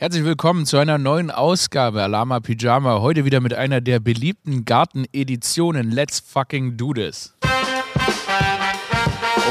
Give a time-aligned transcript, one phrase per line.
[0.00, 3.00] Herzlich willkommen zu einer neuen Ausgabe Alama Pyjama.
[3.00, 5.90] Heute wieder mit einer der beliebten Garteneditionen.
[5.90, 7.34] Let's fucking do this.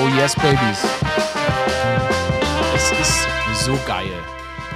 [0.01, 0.83] Oh yes, Babies.
[2.73, 3.27] Es ist
[3.63, 4.09] so geil.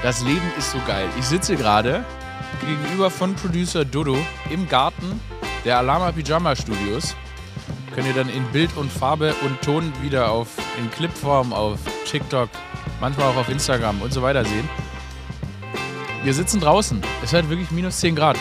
[0.04, 1.08] Das Leben ist so geil.
[1.18, 2.06] Ich sitze gerade
[2.64, 4.16] gegenüber von Producer Dodo
[4.52, 5.20] im Garten
[5.66, 7.16] der Alama Pyjama Studios.
[7.96, 12.50] Könnt ihr dann in Bild und Farbe und Ton wieder auf in Clipform auf TikTok,
[13.02, 14.70] manchmal auch auf Instagram und so weiter sehen.
[16.24, 17.02] Wir sitzen draußen.
[17.22, 18.38] Es hat wirklich minus 10 Grad.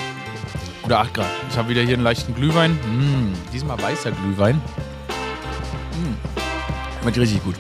[0.84, 1.30] Oder 8 Grad.
[1.50, 2.74] Ich habe wieder hier einen leichten Glühwein.
[2.74, 4.54] Mmh, diesmal weißer Glühwein.
[4.54, 6.16] Mmh.
[7.00, 7.56] Schmeckt richtig gut.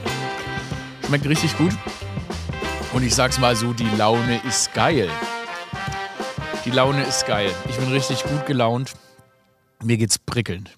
[1.04, 1.72] Schmeckt richtig gut.
[2.92, 5.10] Und ich sag's mal so, die Laune ist geil.
[6.64, 7.50] Die Laune ist geil.
[7.68, 8.92] Ich bin richtig gut gelaunt.
[9.82, 10.70] Mir geht's prickelnd.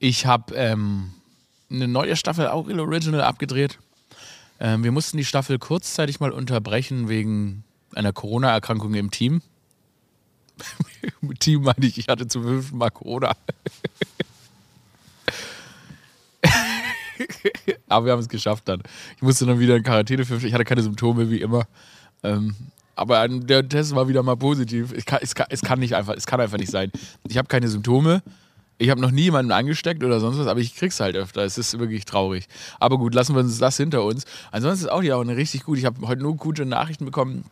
[0.00, 1.12] Ich habe ähm,
[1.70, 3.78] eine neue Staffel Aurel Original abgedreht.
[4.58, 7.62] Ähm, wir mussten die Staffel kurzzeitig mal unterbrechen wegen
[7.94, 9.42] einer Corona-Erkrankung im Team.
[11.20, 13.32] Mit Team meine ich, ich hatte zum fünften Mal Corona.
[17.88, 18.82] Aber wir haben es geschafft dann.
[19.16, 20.36] Ich musste dann wieder in Quarantäne für.
[20.36, 21.66] Ich hatte keine Symptome wie immer.
[22.22, 22.54] Ähm,
[22.94, 24.92] aber der Test war wieder mal positiv.
[24.92, 26.90] Es kann, es kann, es kann nicht einfach, es kann einfach nicht sein.
[27.28, 28.22] Ich habe keine Symptome.
[28.76, 31.42] Ich habe noch nie jemanden angesteckt oder sonst was, aber ich krieg's halt öfter.
[31.42, 32.46] Es ist wirklich traurig.
[32.78, 34.24] Aber gut, lassen wir uns das hinter uns.
[34.52, 35.78] Ansonsten ist auch die auch eine richtig gut.
[35.78, 37.44] Ich habe heute nur gute Nachrichten bekommen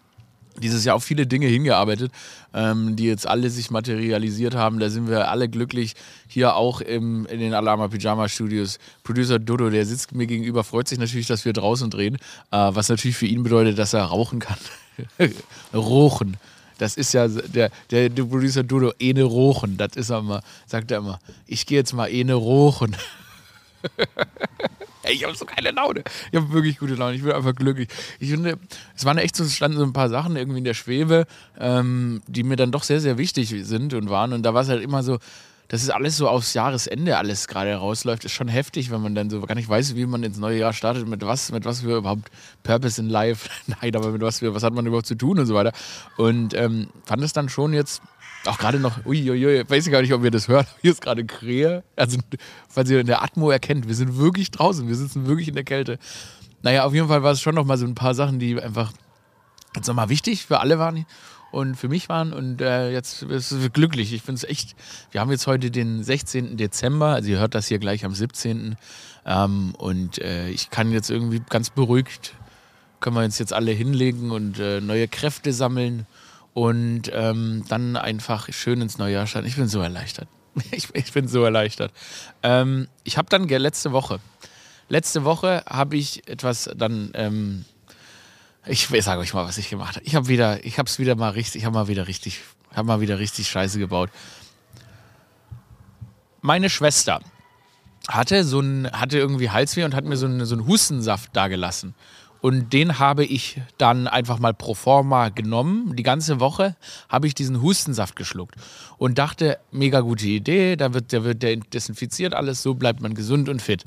[0.61, 2.13] dieses Jahr auf viele Dinge hingearbeitet,
[2.55, 4.79] ähm, die jetzt alle sich materialisiert haben.
[4.79, 5.95] Da sind wir alle glücklich.
[6.29, 8.79] Hier auch im, in den Alama Pyjama Studios.
[9.05, 12.17] Producer Dodo, der sitzt mir gegenüber, freut sich natürlich, dass wir draußen drehen,
[12.51, 14.59] äh, was natürlich für ihn bedeutet, dass er rauchen kann.
[15.75, 16.37] Rochen.
[16.79, 19.77] Das ist ja der, der, der Producer Dodo, ene Rochen.
[19.77, 21.19] Das ist er immer, sagt er immer.
[21.47, 22.97] Ich gehe jetzt mal ene Rochen.
[25.11, 26.03] ich habe so keine Laune.
[26.31, 27.15] Ich habe wirklich gute Laune.
[27.15, 27.89] Ich bin einfach glücklich.
[28.21, 28.59] Ich finde,
[28.95, 31.27] es waren echt so, standen so ein paar Sachen irgendwie in der Schwebe,
[31.59, 34.33] ähm, die mir dann doch sehr, sehr wichtig sind und waren.
[34.33, 35.19] Und da war es halt immer so,
[35.69, 39.31] dass es alles so aufs Jahresende alles gerade rausläuft, ist schon heftig, wenn man dann
[39.31, 41.99] so gar nicht weiß, wie man ins neue Jahr startet, mit was, mit was für
[41.99, 42.31] überhaupt
[42.63, 45.47] Purpose in Life, nein, aber mit was für, was hat man überhaupt zu tun und
[45.47, 45.73] so weiter.
[46.17, 48.03] Und ähm, fand es dann schon jetzt
[48.47, 50.69] auch gerade noch, uiuiui, weiß ich gar nicht, ob ihr das hört.
[50.83, 51.83] Hier ist gerade Krähe.
[51.97, 52.19] Also,
[52.69, 55.65] falls ihr in der Atmo erkennt, wir sind wirklich draußen, wir sitzen wirklich in der
[55.65, 55.99] Kälte.
[56.63, 58.93] Naja, auf jeden Fall war es schon noch mal so ein paar Sachen, die einfach
[59.75, 61.07] jetzt nochmal wichtig für alle waren
[61.51, 62.33] und für mich waren.
[62.33, 64.13] Und äh, jetzt ist es glücklich.
[64.13, 64.77] Ich finde es echt.
[65.11, 66.57] Wir haben jetzt heute den 16.
[66.57, 68.77] Dezember, also ihr hört das hier gleich am 17.
[69.25, 72.35] Ähm, und äh, ich kann jetzt irgendwie ganz beruhigt,
[73.01, 76.07] können wir uns jetzt alle hinlegen und äh, neue Kräfte sammeln
[76.55, 79.47] und ähm, dann einfach schön ins neue Jahr starten.
[79.47, 80.29] Ich bin so erleichtert.
[80.71, 81.93] Ich, ich bin so erleichtert.
[82.43, 84.21] Ähm, ich habe dann letzte Woche,
[84.89, 87.67] letzte Woche habe ich etwas dann, ähm,
[88.67, 90.07] ich sage euch mal, was ich gemacht habe.
[90.07, 92.41] Ich habe wieder, ich habe es wieder mal richtig, ich habe mal wieder richtig,
[92.75, 94.11] habe mal wieder richtig Scheiße gebaut.
[96.43, 97.21] Meine Schwester
[98.09, 101.95] hatte so ein, hatte irgendwie Halsweh und hat mir so einen, so einen Hustensaft dagelassen.
[102.41, 105.97] Und den habe ich dann einfach mal pro forma genommen.
[105.97, 106.77] Die ganze Woche
[107.09, 108.55] habe ich diesen Hustensaft geschluckt
[108.99, 113.15] und dachte, mega gute Idee, da wird, da wird der desinfiziert alles, so bleibt man
[113.15, 113.85] gesund und fit.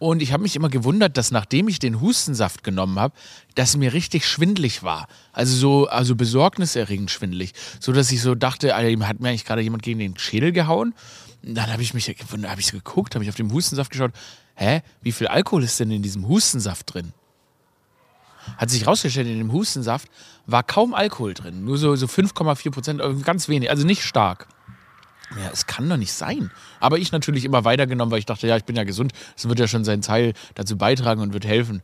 [0.00, 3.14] Und ich habe mich immer gewundert, dass nachdem ich den Hustensaft genommen habe,
[3.54, 5.06] dass mir richtig schwindlig war.
[5.32, 7.52] Also so also besorgniserregend schwindlig.
[7.78, 10.94] So dass ich so dachte, Alter, hat mir eigentlich gerade jemand gegen den Schädel gehauen.
[11.42, 14.12] Und dann habe ich mich gewundert, habe ich geguckt, habe ich auf den Hustensaft geschaut.
[14.56, 17.12] Hä, wie viel Alkohol ist denn in diesem Hustensaft drin?
[18.56, 20.08] hat sich herausgestellt, in dem Hustensaft
[20.46, 21.64] war kaum Alkohol drin.
[21.64, 24.48] Nur so, so 5,4 Prozent, äh, ganz wenig, also nicht stark.
[25.36, 26.50] Ja, es kann doch nicht sein.
[26.80, 29.12] Aber ich natürlich immer weitergenommen, weil ich dachte, ja, ich bin ja gesund.
[29.36, 31.82] Es wird ja schon seinen Teil dazu beitragen und wird helfen.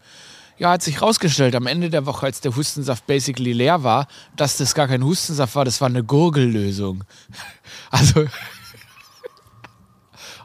[0.58, 4.56] Ja, hat sich herausgestellt am Ende der Woche, als der Hustensaft basically leer war, dass
[4.56, 7.04] das gar kein Hustensaft war, das war eine Gurgellösung.
[7.90, 8.26] Also.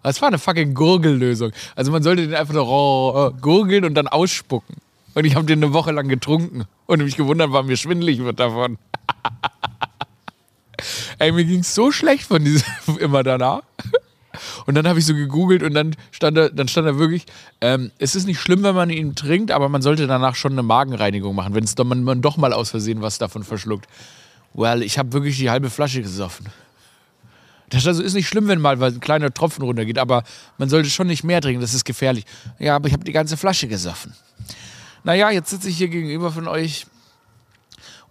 [0.04, 1.52] Es war eine fucking Gurgellösung.
[1.76, 4.78] Also man sollte den einfach nur gurgeln und dann ausspucken.
[5.14, 8.40] Und ich habe den eine Woche lang getrunken und mich gewundert, warum mir schwindelig wird
[8.40, 8.80] davon.
[11.20, 12.68] Ey, mir ging es so schlecht von diesem
[13.00, 13.62] immer danach.
[14.66, 17.26] Und dann habe ich so gegoogelt und dann stand da, dann stand da wirklich,
[17.60, 20.64] ähm, es ist nicht schlimm, wenn man ihn trinkt, aber man sollte danach schon eine
[20.64, 23.88] Magenreinigung machen, wenn man, man doch mal aus Versehen was davon verschluckt.
[24.54, 26.48] Well, ich habe wirklich die halbe Flasche gesoffen.
[27.70, 30.24] Das also ist nicht schlimm, wenn mal ein kleiner Tropfen runtergeht, aber
[30.58, 32.26] man sollte schon nicht mehr trinken, das ist gefährlich.
[32.58, 34.14] Ja, aber ich habe die ganze Flasche gesoffen
[35.04, 36.86] naja, jetzt sitze ich hier gegenüber von euch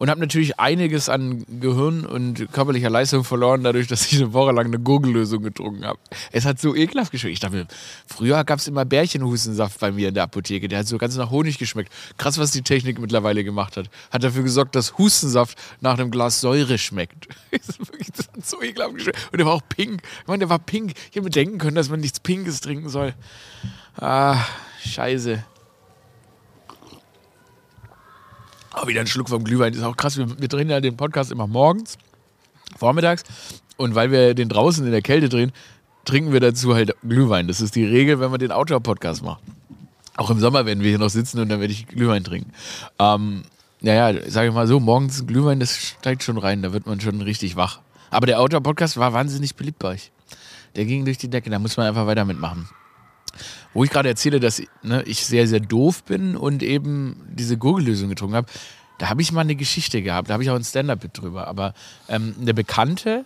[0.00, 4.50] und habe natürlich einiges an Gehirn und körperlicher Leistung verloren, dadurch, dass ich eine Woche
[4.52, 5.98] lang eine Gurgellösung getrunken habe.
[6.32, 7.34] Es hat so ekelhaft geschmeckt.
[7.34, 7.66] Ich dachte,
[8.06, 10.68] früher gab es immer Bärchenhustensaft bei mir in der Apotheke.
[10.68, 11.92] Der hat so ganz nach Honig geschmeckt.
[12.16, 13.90] Krass, was die Technik mittlerweile gemacht hat.
[14.10, 17.28] Hat dafür gesorgt, dass Hustensaft nach einem Glas Säure schmeckt.
[18.16, 19.18] Das hat so ekelhaft geschmeckt.
[19.30, 20.02] Und der war auch pink.
[20.22, 20.94] Ich meine, der war pink.
[20.96, 23.12] Ich hätte mir denken können, dass man nichts Pinkes trinken soll.
[23.96, 24.42] Ah,
[24.82, 25.44] scheiße.
[28.74, 29.72] Oh, wieder ein Schluck vom Glühwein.
[29.72, 30.16] Das ist auch krass.
[30.16, 31.98] Wir, wir drehen ja den Podcast immer morgens,
[32.76, 33.24] vormittags.
[33.76, 35.52] Und weil wir den draußen in der Kälte drehen,
[36.04, 37.48] trinken wir dazu halt Glühwein.
[37.48, 39.42] Das ist die Regel, wenn man den Outdoor-Podcast macht.
[40.16, 42.52] Auch im Sommer werden wir hier noch sitzen und dann werde ich Glühwein trinken.
[42.98, 43.42] Ähm,
[43.80, 46.62] naja, sage ich mal so, morgens Glühwein, das steigt schon rein.
[46.62, 47.80] Da wird man schon richtig wach.
[48.10, 50.12] Aber der Outdoor-Podcast war wahnsinnig beliebt bei euch.
[50.76, 51.50] Der ging durch die Decke.
[51.50, 52.68] Da muss man einfach weiter mitmachen.
[53.72, 58.08] Wo ich gerade erzähle, dass ne, ich sehr, sehr doof bin und eben diese Gurgellösung
[58.08, 58.48] getrunken habe,
[58.98, 60.28] da habe ich mal eine Geschichte gehabt.
[60.28, 61.46] Da habe ich auch ein Stand-Up-Bit drüber.
[61.46, 61.74] Aber
[62.08, 63.24] ähm, eine Bekannte,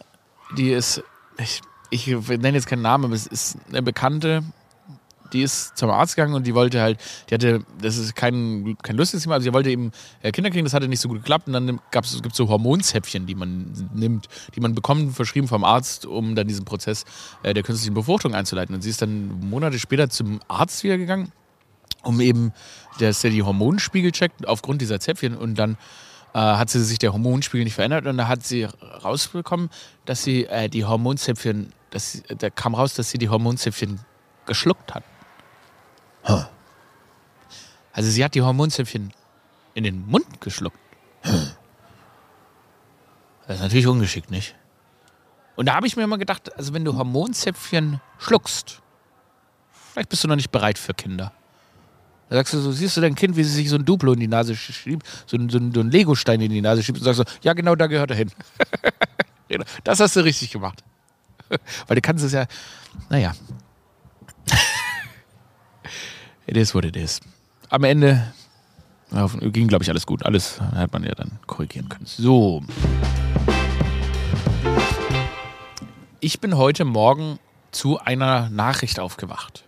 [0.56, 1.02] die ist,
[1.38, 4.44] ich, ich nenne jetzt keinen Namen, aber es ist eine Bekannte,
[5.34, 6.98] die ist zum Arzt gegangen und die wollte halt,
[7.28, 9.90] die hatte, das ist kein, kein lustiges Thema, also sie wollte eben
[10.22, 13.26] äh, Kinder kriegen, das hatte nicht so gut geklappt und dann gibt es so Hormonzäpfchen,
[13.26, 17.04] die man nimmt, die man bekommt, verschrieben vom Arzt, um dann diesen Prozess
[17.42, 18.75] äh, der künstlichen Befruchtung einzuleiten.
[18.75, 21.32] Und sie ist dann Monate später zum Arzt wieder gegangen,
[22.02, 22.52] um eben,
[22.98, 25.76] dass der die Hormonspiegel checkt aufgrund dieser Zäpfchen und dann
[26.32, 28.64] äh, hat sie sich der Hormonspiegel nicht verändert und da hat sie
[29.04, 29.70] rausbekommen,
[30.04, 34.00] dass sie äh, die Hormonzäpfchen, dass, da kam raus, dass sie die Hormonzäpfchen
[34.46, 35.04] geschluckt hat.
[37.93, 39.12] Also sie hat die Hormonzäpfchen
[39.75, 40.79] in den Mund geschluckt.
[43.47, 44.56] Das ist natürlich ungeschickt, nicht?
[45.56, 48.82] Und da habe ich mir immer gedacht, also wenn du Hormonzäpfchen schluckst,
[49.93, 51.32] vielleicht bist du noch nicht bereit für Kinder.
[52.29, 54.21] Da sagst du so, siehst du dein Kind, wie sie sich so ein Duplo in
[54.21, 57.05] die Nase schiebt, so ein, so ein, so ein Legostein in die Nase schiebt und
[57.05, 58.31] sagst so, ja genau, da gehört er hin.
[59.85, 60.82] das hast du richtig gemacht.
[61.87, 62.47] Weil du kannst es ja,
[63.09, 63.35] naja,
[66.54, 67.20] it is what it is.
[67.68, 68.32] Am Ende
[69.50, 70.24] ging, glaube ich, alles gut.
[70.24, 72.06] Alles hat man ja dann korrigieren können.
[72.06, 72.62] So.
[76.20, 77.40] Ich bin heute Morgen
[77.72, 79.64] zu einer Nachricht aufgewacht.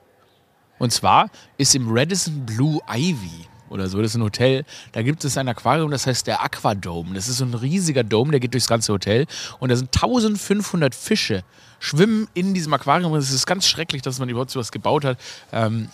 [0.78, 1.28] Und zwar
[1.58, 5.48] ist im Radisson Blue Ivy oder so, das ist ein Hotel, da gibt es ein
[5.48, 7.14] Aquarium, das heißt der Aquadome.
[7.14, 9.26] Das ist so ein riesiger Dome, der geht durchs ganze Hotel
[9.58, 11.42] und da sind 1500 Fische
[11.80, 15.18] schwimmen in diesem Aquarium es ist ganz schrecklich, dass man überhaupt sowas gebaut hat.
[15.52, 15.88] Ähm,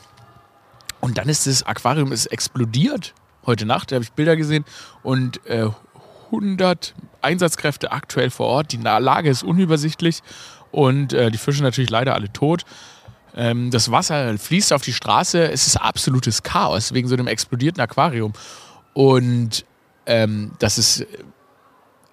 [1.02, 3.12] und dann ist das Aquarium ist explodiert
[3.44, 3.90] heute Nacht.
[3.90, 4.64] Da habe ich Bilder gesehen
[5.02, 5.68] und äh,
[6.26, 8.72] 100 Einsatzkräfte aktuell vor Ort.
[8.72, 10.20] Die Lage ist unübersichtlich
[10.70, 12.62] und äh, die Fische natürlich leider alle tot.
[13.34, 15.50] Ähm, das Wasser fließt auf die Straße.
[15.50, 18.32] Es ist absolutes Chaos wegen so einem explodierten Aquarium.
[18.94, 19.64] Und
[20.06, 21.04] ähm, das ist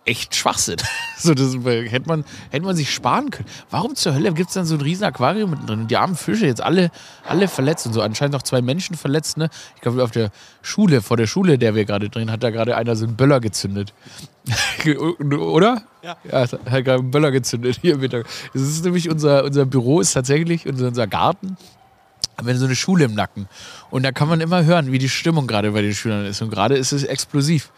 [0.09, 0.77] echt Schwachsinn.
[1.17, 3.47] so, das hätte man, hätte man sich sparen können.
[3.69, 5.88] Warum zur Hölle gibt es dann so ein riesen Aquarium mit drin?
[5.88, 6.91] Die armen Fische jetzt alle,
[7.27, 8.01] alle verletzt und so.
[8.01, 9.50] Anscheinend auch zwei Menschen verletzt, ne?
[9.75, 12.75] Ich glaube, auf der Schule, vor der Schule, der wir gerade drehen, hat da gerade
[12.75, 13.94] einer so einen Böller gezündet.
[15.39, 15.83] Oder?
[16.01, 16.17] Ja.
[16.23, 18.25] Ja, hat gerade einen Böller gezündet hier im Mittag.
[18.53, 21.57] Das ist nämlich unser, unser Büro, ist tatsächlich unser, unser Garten
[22.38, 23.50] haben so eine Schule im Nacken.
[23.89, 26.41] Und da kann man immer hören, wie die Stimmung gerade bei den Schülern ist.
[26.41, 27.69] Und gerade ist es explosiv.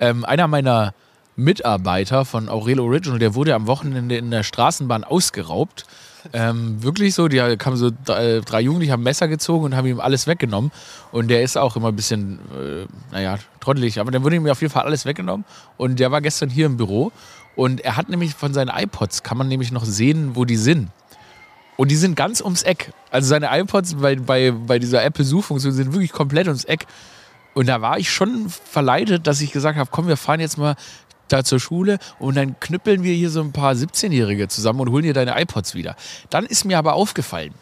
[0.00, 0.94] Ähm, einer meiner
[1.44, 5.84] Mitarbeiter von Aurel Original, der wurde am Wochenende in der Straßenbahn ausgeraubt.
[6.32, 10.00] Ähm, wirklich so, die kamen so drei, drei Jugendliche, haben Messer gezogen und haben ihm
[10.00, 10.70] alles weggenommen.
[11.12, 13.98] Und der ist auch immer ein bisschen, äh, naja, trottelig.
[14.00, 15.46] Aber dann wurde ihm auf jeden Fall alles weggenommen.
[15.78, 17.10] Und der war gestern hier im Büro.
[17.56, 20.90] Und er hat nämlich von seinen iPods, kann man nämlich noch sehen, wo die sind.
[21.76, 22.92] Und die sind ganz ums Eck.
[23.10, 26.86] Also seine iPods bei, bei, bei dieser Apple-Suchfunktion sind wirklich komplett ums Eck.
[27.54, 30.76] Und da war ich schon verleitet, dass ich gesagt habe, komm, wir fahren jetzt mal
[31.32, 35.04] da zur Schule und dann knüppeln wir hier so ein paar 17-Jährige zusammen und holen
[35.04, 35.96] dir deine iPods wieder.
[36.28, 37.54] Dann ist mir aber aufgefallen,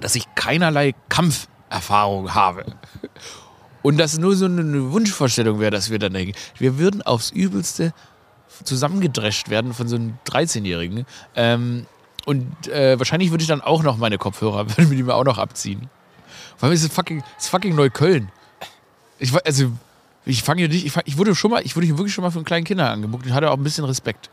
[0.00, 2.64] dass ich keinerlei Kampferfahrung habe.
[3.82, 7.92] Und das nur so eine Wunschvorstellung wäre, dass wir dann denken, wir würden aufs Übelste
[8.64, 11.06] zusammengedrescht werden von so einem 13-Jährigen.
[11.36, 11.86] Ähm,
[12.26, 15.24] und äh, wahrscheinlich würde ich dann auch noch meine Kopfhörer, würden wir die mir auch
[15.24, 15.88] noch abziehen.
[16.60, 18.30] Weil es ist fucking, fucking Neukölln.
[19.18, 19.72] Ich, also,
[20.28, 22.22] ich fange hier nicht, ich, fang, ich, wurde schon mal, ich wurde hier wirklich schon
[22.22, 24.30] mal von kleinen Kindern angemuckt und hatte auch ein bisschen Respekt.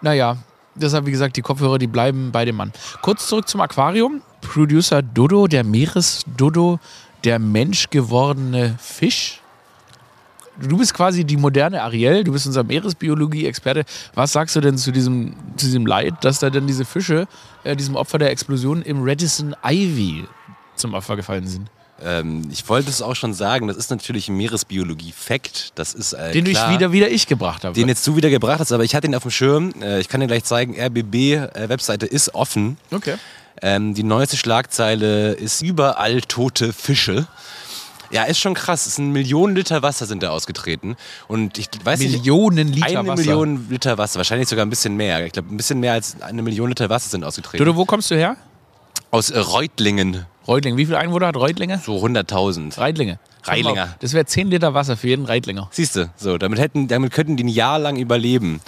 [0.00, 0.36] Naja,
[0.76, 2.72] deshalb, wie gesagt, die Kopfhörer, die bleiben bei dem Mann.
[3.02, 4.22] Kurz zurück zum Aquarium.
[4.42, 6.78] Producer Dodo, der Meeresdodo,
[7.24, 9.40] der menschgewordene Fisch.
[10.60, 13.84] Du bist quasi die moderne Ariel, du bist unser Meeresbiologie-Experte.
[14.14, 17.26] Was sagst du denn zu diesem, zu diesem Leid, dass da denn diese Fische,
[17.64, 20.26] äh, diesem Opfer der Explosion im Radisson Ivy
[20.76, 21.70] zum Opfer gefallen sind?
[22.04, 25.72] Ähm, ich wollte es auch schon sagen, das ist natürlich ein Meeresbiologie-Fact.
[25.76, 27.74] Das ist äh, Den klar, ich wieder, wieder ich gebracht habe.
[27.74, 29.72] den jetzt du wieder gebracht hast, aber ich hatte ihn auf dem Schirm.
[29.80, 32.76] Äh, ich kann dir gleich zeigen, RBB-Webseite ist offen.
[32.90, 33.14] okay.
[33.62, 37.26] Ähm, die neueste Schlagzeile ist überall tote Fische.
[38.10, 38.86] Ja, ist schon krass.
[38.86, 40.96] Es sind Millionen Liter Wasser sind da ausgetreten.
[41.26, 43.22] Und ich weiß nicht, Millionen Liter eine Wasser.
[43.22, 45.24] Million Liter Wasser, wahrscheinlich sogar ein bisschen mehr.
[45.24, 47.64] Ich glaube, ein bisschen mehr als eine Million Liter Wasser sind ausgetreten.
[47.64, 48.36] Dodo, wo kommst du her?
[49.10, 49.38] Aus äh,
[50.48, 50.76] Reutlingen, Reutling.
[50.76, 51.80] Wie viele Einwohner hat Reutlinge?
[51.84, 52.78] so 100.000.
[52.78, 53.18] Reitlinge.
[53.44, 53.94] Reitlinger.
[54.00, 55.68] Das wäre 10 Liter Wasser für jeden Reitlinger.
[55.70, 58.60] Siehst du, so, damit, hätten, damit könnten die ein Jahr lang überleben.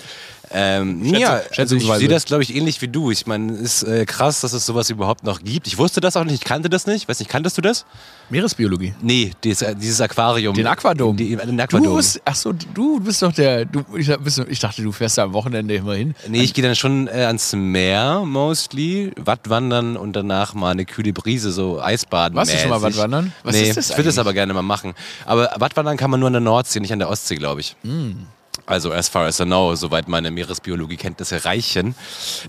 [0.50, 3.10] Ähm, Schätze- ja, also ich sehe das, glaube ich, ähnlich wie du.
[3.10, 5.66] Ich meine, es ist äh, krass, dass es sowas überhaupt noch gibt.
[5.66, 7.08] Ich wusste das auch nicht, ich kannte das nicht.
[7.08, 7.84] Weiß nicht, kanntest du das?
[8.30, 8.94] Meeresbiologie.
[9.00, 10.54] Nee, dieses, äh, dieses Aquarium.
[10.54, 11.16] Den Aquadom.
[11.16, 11.96] Den Du Aquadom.
[11.96, 13.64] bist, ach so, du bist doch der.
[13.64, 16.14] Du, ich, bist, ich dachte, du fährst da am Wochenende immer hin.
[16.28, 21.12] Nee, ich gehe dann schon äh, ans Meer, mostly, Wattwandern und danach mal eine kühle
[21.12, 22.36] Brise, so Eisbaden.
[22.36, 22.82] Warst du schon mal.
[22.82, 23.32] Wattwandern?
[23.42, 24.94] Was nee, ist das ich würde das aber gerne mal machen.
[25.24, 27.76] Aber Wattwandern kann man nur an der Nordsee, nicht an der Ostsee, glaube ich.
[27.82, 28.26] Hm.
[28.66, 31.94] Also as far as I know, soweit meine Meeresbiologie-Kenntnisse reichen.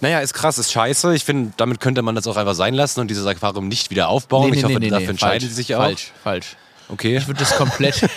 [0.02, 1.16] Naja, ist krass, ist scheiße.
[1.16, 4.10] Ich finde, damit könnte man das auch einfach sein lassen und dieses Aquarium nicht wieder
[4.10, 4.54] aufbauen.
[4.54, 5.82] ich hoffe, dafür entscheiden falsch, sie sich auch.
[5.82, 6.56] Falsch, falsch.
[6.90, 8.10] Okay, Ich würde das komplett,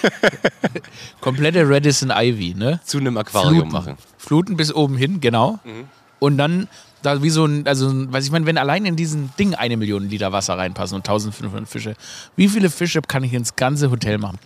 [1.20, 2.80] komplette Radisson Ivy, ne?
[2.84, 3.96] zu einem Aquarium machen.
[4.16, 5.58] Fluten bis oben hin, genau.
[6.18, 6.68] Und dann
[7.02, 10.08] da wie so ein, also, was ich meine, wenn allein in diesen Ding eine Million
[10.08, 11.94] Liter Wasser reinpassen und 1500 Fische,
[12.36, 14.38] wie viele Fische kann ich ins ganze Hotel machen?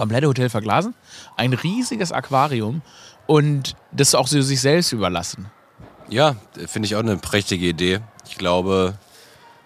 [0.00, 0.94] Komplette Hotel verglasen,
[1.36, 2.80] ein riesiges Aquarium
[3.26, 5.50] und das auch so sich selbst überlassen.
[6.08, 8.00] Ja, finde ich auch eine prächtige Idee.
[8.26, 8.94] Ich glaube,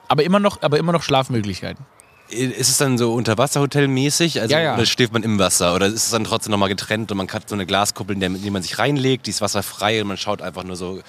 [0.08, 1.86] Aber immer noch, aber immer noch Schlafmöglichkeiten.
[2.34, 4.40] Ist es dann so Unterwasserhotel-mäßig?
[4.40, 4.74] Also, Ja, ja.
[4.74, 5.74] Oder schläft man im Wasser?
[5.74, 8.28] Oder ist es dann trotzdem nochmal getrennt und man hat so eine Glaskuppel, in der,
[8.30, 11.00] in die man sich reinlegt, die ist wasserfrei und man schaut einfach nur so.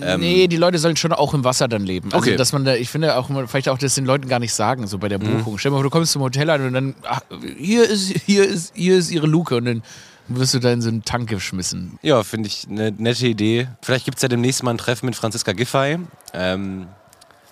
[0.00, 2.12] Ähm, nee, die Leute sollen schon auch im Wasser dann leben.
[2.12, 2.36] Also, Okay.
[2.36, 4.98] dass man da, ich finde auch, vielleicht auch das den Leuten gar nicht sagen, so
[4.98, 5.58] bei der Buchung.
[5.58, 7.20] Stell dir mal vor, du kommst zum Hotel an und dann, ach,
[7.58, 9.82] hier ist, hier ist, hier ist ihre Luke und dann
[10.28, 11.98] wirst du da in so einen Tank geschmissen.
[12.02, 13.68] Ja, finde ich eine nette Idee.
[13.82, 15.98] Vielleicht gibt es ja demnächst mal ein Treffen mit Franziska Giffey.
[16.32, 16.86] Ähm,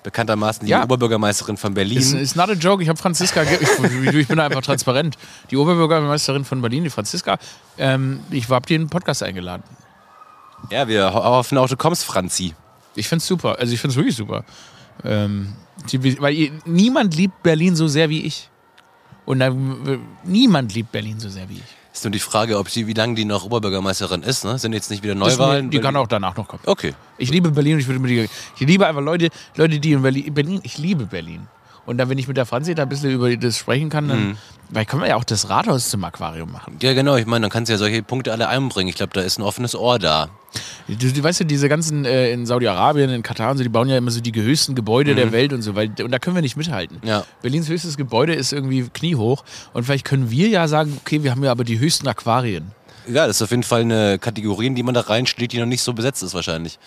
[0.03, 0.83] bekanntermaßen die Ja.
[0.85, 1.99] Oberbürgermeisterin von Berlin.
[1.99, 2.83] Ist, ist not a joke.
[2.83, 5.17] Ich habe Franziska, ich, ich bin da einfach transparent.
[5.51, 7.39] Die Oberbürgermeisterin von Berlin, die Franziska,
[7.79, 9.63] ähm, ich habe die in den Podcast eingeladen.
[10.71, 12.55] ja, wir ho- hoffen auch, du kommst, Franzi.
[12.95, 13.59] Ich finde es super.
[13.59, 14.45] Also ich finde es wirklich super.
[15.05, 15.55] Ähm,
[15.91, 18.49] die, weil ihr- niemand liebt Berlin so sehr wie ich.
[19.25, 19.55] Und da,
[20.25, 21.77] niemand liebt Berlin so sehr wie ich.
[21.93, 24.45] Ist nur die Frage, ob sie, wie lange die noch Oberbürgermeisterin ist.
[24.45, 24.59] Ne?
[24.59, 25.67] Sind jetzt nicht wieder Das ist Neuwahlen?
[25.67, 26.63] mir- Die kann auch danach noch kommen.
[26.65, 26.95] Okay.
[27.19, 30.01] Ich liebe Berlin und ich würde mit die, ich liebe einfach Leute, Leute, die in
[30.03, 31.47] Berlin, Berlin, ich liebe Berlin.
[31.85, 34.39] Und dann, wenn ich mit der Franzi da ein bisschen über das sprechen kann, dann,
[34.71, 36.77] weil können wir ja auch das Rathaus zum Aquarium machen.
[36.81, 37.17] Ja, genau.
[37.17, 38.89] Ich meine, dann kannst du ja solche Punkte alle einbringen.
[38.89, 40.29] Ich glaube, da ist ein offenes Ohr da.
[40.87, 43.89] Du, du weißt ja, diese ganzen äh, in Saudi-Arabien, in Katar und so, die bauen
[43.89, 46.43] ja immer so die höchsten Gebäude der Welt und so, weil, und da können wir
[46.43, 46.99] nicht mithalten.
[47.05, 47.25] Ja.
[47.41, 51.43] Berlins höchstes Gebäude ist irgendwie kniehoch und vielleicht können wir ja sagen, okay, wir haben
[51.43, 52.71] ja aber die höchsten Aquarien.
[53.07, 55.67] Ja, das ist auf jeden Fall eine Kategorie, in die man da reinschlägt, die noch
[55.67, 56.79] nicht so besetzt ist wahrscheinlich.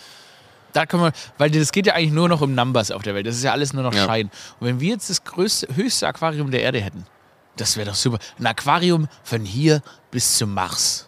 [0.75, 3.25] Da können wir, weil das geht ja eigentlich nur noch um Numbers auf der Welt.
[3.25, 4.05] Das ist ja alles nur noch Ja.
[4.05, 4.29] Schein.
[4.60, 7.05] Und wenn wir jetzt das größte, höchste Aquarium der Erde hätten,
[7.55, 8.20] das wäre doch super.
[8.38, 11.08] Ein Aquarium von hier bis zum Mars.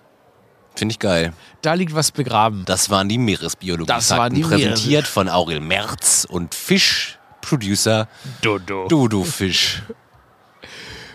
[0.76, 1.34] Finde ich geil.
[1.62, 2.64] Da liegt was begraben.
[2.66, 3.88] Das waren die Meeresbiologie.
[3.88, 8.08] Das waren die Präsentiert von Aurel Merz und Fischproducer
[8.42, 8.88] Dodo.
[8.88, 9.82] Dodo Fisch.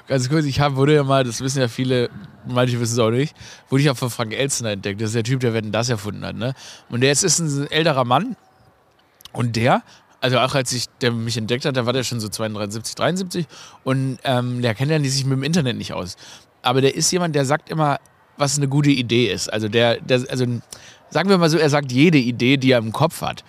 [0.09, 2.11] Ganz kurz, ich hab, wurde ja mal, das wissen ja viele,
[2.47, 3.37] manche wissen es auch nicht,
[3.69, 5.01] wurde ich auch von Frank Elstner entdeckt.
[5.01, 6.37] Das ist der Typ, der Wetten das erfunden hat.
[6.37, 6.55] Ne?
[6.91, 8.37] Und der jetzt ist ein älterer Mann
[9.33, 9.83] und der,
[10.21, 13.47] also auch als ich, der mich entdeckt hat, da war der schon so 72, 73
[13.85, 16.17] und ähm, der kennt ja sich mit dem Internet nicht aus.
[16.63, 17.99] Aber der ist jemand, der sagt immer,
[18.37, 19.53] was eine gute Idee ist.
[19.53, 20.47] Also der, der also
[21.11, 23.45] sagen wir mal so, er sagt jede Idee, die er im Kopf hat.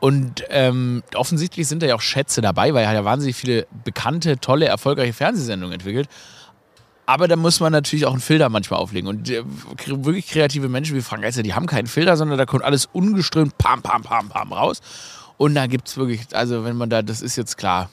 [0.00, 3.66] Und ähm, offensichtlich sind da ja auch Schätze dabei, weil er hat ja wahnsinnig viele
[3.84, 6.08] bekannte, tolle, erfolgreiche Fernsehsendungen entwickelt.
[7.04, 9.08] Aber da muss man natürlich auch einen Filter manchmal auflegen.
[9.08, 9.42] Und äh,
[9.86, 13.56] wirklich kreative Menschen wie Frank Eiser, die haben keinen Filter, sondern da kommt alles ungeströmt,
[13.58, 14.82] pam, pam, pam, pam raus.
[15.38, 17.88] Und da gibt es wirklich, also wenn man da, das ist jetzt klar.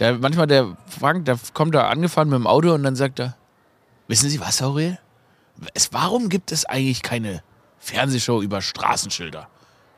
[0.00, 3.36] Der, manchmal der Frank, der kommt da angefahren mit dem Auto und dann sagt er,
[4.08, 4.98] wissen Sie was, Aurel?
[5.74, 7.42] Es, warum gibt es eigentlich keine
[7.78, 9.48] Fernsehshow über Straßenschilder?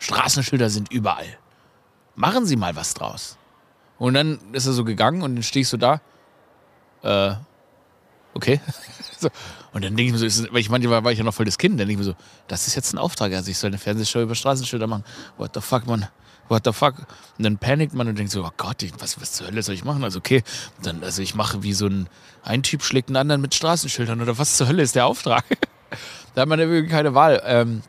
[0.03, 1.39] Straßenschilder sind überall.
[2.17, 3.39] Machen Sie mal was draus.
[3.99, 6.01] Und dann ist er so gegangen und dann stehe ich so da.
[7.03, 7.35] Äh,
[8.35, 8.61] okay.
[9.19, 9.29] so.
[9.73, 11.47] Und dann denke ich mir so, ist, weil ich manchmal war ich ja noch voll
[11.47, 12.17] das Kind, dann denke ich mir so,
[12.49, 13.33] das ist jetzt ein Auftrag.
[13.33, 15.05] Also ich soll eine Fernsehshow über Straßenschilder machen.
[15.39, 16.09] What the fuck, man?
[16.49, 16.99] What the fuck?
[17.39, 19.77] Und dann panikt man und denkt so, oh Gott, ich, was, was zur Hölle soll
[19.77, 20.03] ich machen?
[20.03, 20.43] Also okay,
[20.83, 22.09] dann, also ich mache wie so ein,
[22.43, 25.45] ein Typ schlägt einen anderen mit Straßenschildern oder was zur Hölle ist der Auftrag?
[26.35, 27.41] da hat man wirklich keine Wahl.
[27.47, 27.83] Ähm,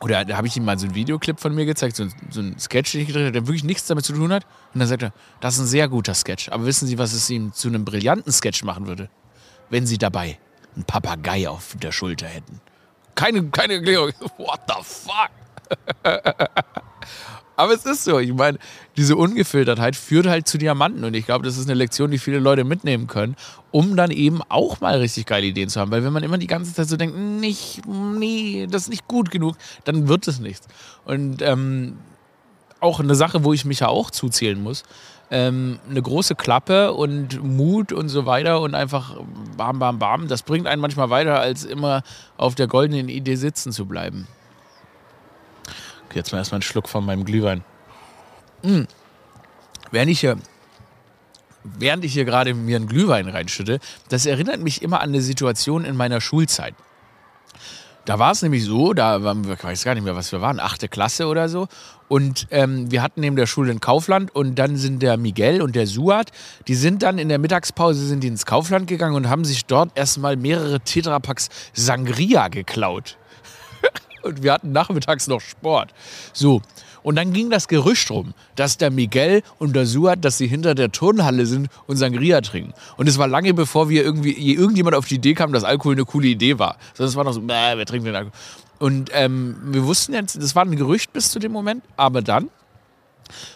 [0.00, 2.58] Oder da habe ich ihm mal so einen Videoclip von mir gezeigt, so, so einen
[2.58, 4.44] Sketch, den ich gedreht habe, der wirklich nichts damit zu tun hat.
[4.72, 6.50] Und dann sagt er, das ist ein sehr guter Sketch.
[6.50, 9.10] Aber wissen Sie, was es ihm zu einem brillanten Sketch machen würde?
[9.70, 10.38] Wenn Sie dabei
[10.76, 12.60] einen Papagei auf der Schulter hätten.
[13.16, 14.12] Keine, keine Erklärung.
[14.38, 15.30] What the fuck?
[17.56, 18.20] Aber es ist so.
[18.20, 18.58] Ich meine,
[18.98, 21.04] diese Ungefiltertheit führt halt zu Diamanten.
[21.04, 23.36] Und ich glaube, das ist eine Lektion, die viele Leute mitnehmen können,
[23.70, 25.92] um dann eben auch mal richtig geile Ideen zu haben.
[25.92, 29.30] Weil wenn man immer die ganze Zeit so denkt, nicht, nee, das ist nicht gut
[29.30, 30.66] genug, dann wird es nichts.
[31.04, 31.98] Und ähm,
[32.80, 34.82] auch eine Sache, wo ich mich ja auch zuzählen muss.
[35.30, 39.16] Ähm, eine große Klappe und Mut und so weiter und einfach
[39.56, 40.26] bam, bam, bam.
[40.26, 42.02] Das bringt einen manchmal weiter, als immer
[42.36, 44.26] auf der goldenen Idee sitzen zu bleiben.
[46.06, 47.62] Okay, jetzt mal erstmal einen Schluck von meinem Glühwein.
[48.62, 48.82] Mm.
[49.90, 50.36] Während ich hier,
[51.64, 55.84] während ich hier gerade mir einen Glühwein reinschütte, das erinnert mich immer an eine Situation
[55.84, 56.74] in meiner Schulzeit.
[58.08, 60.40] Da war es nämlich so, da waren wir, ich weiß gar nicht mehr, was wir
[60.40, 61.68] waren, achte Klasse oder so.
[62.08, 65.76] Und ähm, wir hatten neben der Schule ein Kaufland und dann sind der Miguel und
[65.76, 66.30] der Suat,
[66.68, 69.90] die sind dann in der Mittagspause sind die ins Kaufland gegangen und haben sich dort
[69.94, 73.18] erstmal mehrere Tetrapacks Sangria geklaut.
[74.22, 75.92] und wir hatten nachmittags noch Sport.
[76.32, 76.62] So.
[77.08, 80.74] Und dann ging das Gerücht rum, dass der Miguel und der Suat, dass sie hinter
[80.74, 82.74] der Turnhalle sind und Sangria trinken.
[82.98, 86.04] Und es war lange bevor wir irgendwie, irgendjemand auf die Idee kam, dass Alkohol eine
[86.04, 86.76] coole Idee war.
[86.92, 88.34] Sondern war noch so, bäh, wer trinkt den Alkohol?
[88.78, 92.50] Und ähm, wir wussten jetzt, das war ein Gerücht bis zu dem Moment, aber dann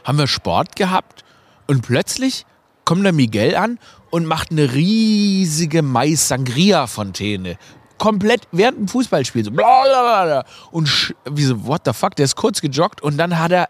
[0.04, 1.22] haben wir Sport gehabt
[1.66, 2.46] und plötzlich
[2.86, 3.78] kommt der Miguel an
[4.08, 7.58] und macht eine riesige Mais-Sangria-Fontäne
[8.02, 10.44] komplett während dem Fußballspiel so blablabla.
[10.72, 13.68] und wie so, what the fuck, der ist kurz gejoggt und dann hat er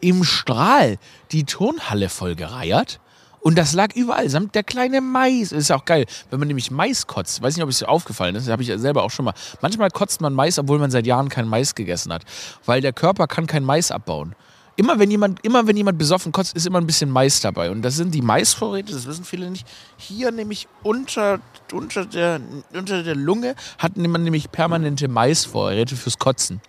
[0.00, 0.98] im Strahl
[1.30, 2.98] die Turnhalle vollgereiert.
[3.38, 5.52] Und das lag überall, samt der kleine Mais.
[5.52, 7.40] Ist ja auch geil, wenn man nämlich Mais kotzt.
[7.40, 8.48] Weiß nicht, ob es dir aufgefallen ist.
[8.48, 9.34] Habe ich selber auch schon mal.
[9.62, 12.24] Manchmal kotzt man Mais, obwohl man seit Jahren kein Mais gegessen hat.
[12.66, 14.34] Weil der Körper kann kein Mais abbauen
[14.78, 17.70] immer wenn jemand, immer wenn jemand besoffen kotzt, ist immer ein bisschen Mais dabei.
[17.70, 19.66] Und das sind die Maisvorräte, das wissen viele nicht.
[19.96, 21.40] Hier nämlich unter,
[21.72, 22.40] unter, der,
[22.72, 26.60] unter der Lunge hat man nämlich permanente Maisvorräte fürs Kotzen.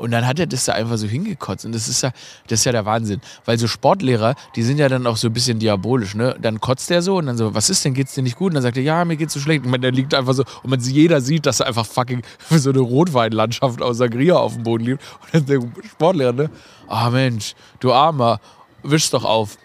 [0.00, 1.66] Und dann hat er das da einfach so hingekotzt.
[1.66, 2.10] Und das ist ja,
[2.46, 3.20] das ist ja der Wahnsinn.
[3.44, 6.34] Weil so Sportlehrer, die sind ja dann auch so ein bisschen diabolisch, ne?
[6.40, 8.48] Dann kotzt er so und dann so, was ist denn, geht's dir nicht gut?
[8.48, 9.66] Und dann sagt er, ja, mir geht's so schlecht.
[9.66, 12.78] Und man, liegt einfach so, und man, jeder sieht, dass er einfach fucking so eine
[12.78, 15.02] Rotweinlandschaft aus Sangria auf dem Boden liegt.
[15.20, 16.50] Und dann der Sportlehrer, ne?
[16.88, 18.40] Ah oh Mensch, du Armer,
[18.82, 19.58] wisch doch auf.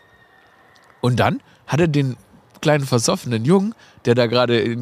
[1.00, 2.18] Und dann hat er den
[2.60, 3.74] kleinen versoffenen Jungen,
[4.06, 4.78] der da gerade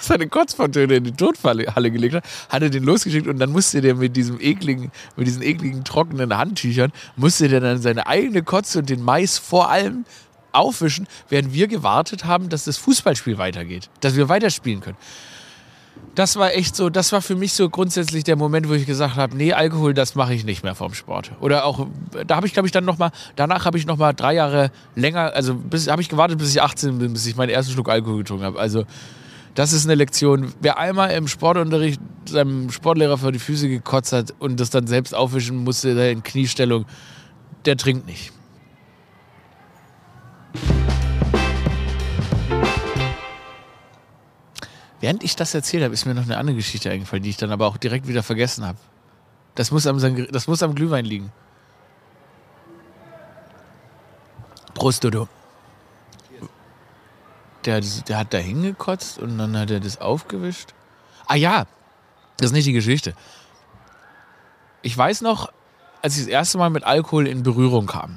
[0.00, 3.94] seine Kotzfontäne in die Todfalle gelegt hat, hat er den losgeschickt und dann musste der
[3.94, 8.90] mit diesem ekligen, mit diesen ekligen trockenen Handtüchern, musste der dann seine eigene Kotze und
[8.90, 10.04] den Mais vor allem
[10.52, 14.96] aufwischen, während wir gewartet haben, dass das Fußballspiel weitergeht, dass wir weiterspielen können
[16.14, 19.16] das war echt so, das war für mich so grundsätzlich der Moment, wo ich gesagt
[19.16, 21.32] habe, nee, Alkohol, das mache ich nicht mehr vom Sport.
[21.40, 21.86] Oder auch,
[22.26, 25.58] da habe ich, glaube ich, dann nochmal, danach habe ich nochmal drei Jahre länger, also
[25.88, 28.58] habe ich gewartet, bis ich 18 bin, bis ich meinen ersten Schluck Alkohol getrunken habe.
[28.60, 28.84] Also
[29.54, 30.52] das ist eine Lektion.
[30.60, 35.14] Wer einmal im Sportunterricht seinem Sportlehrer vor die Füße gekotzt hat und das dann selbst
[35.14, 36.86] aufwischen musste in Kniestellung,
[37.64, 38.32] der trinkt nicht.
[45.04, 47.52] Während ich das erzählt habe, ist mir noch eine andere Geschichte eingefallen, die ich dann
[47.52, 48.78] aber auch direkt wieder vergessen habe.
[49.54, 50.00] Das muss am,
[50.32, 51.30] das muss am Glühwein liegen.
[54.72, 55.28] Prost, Dodo.
[57.66, 60.72] Der, der hat da hingekotzt und dann hat er das aufgewischt.
[61.26, 61.66] Ah ja,
[62.38, 63.12] das ist nicht die Geschichte.
[64.80, 65.52] Ich weiß noch,
[66.00, 68.16] als ich das erste Mal mit Alkohol in Berührung kam.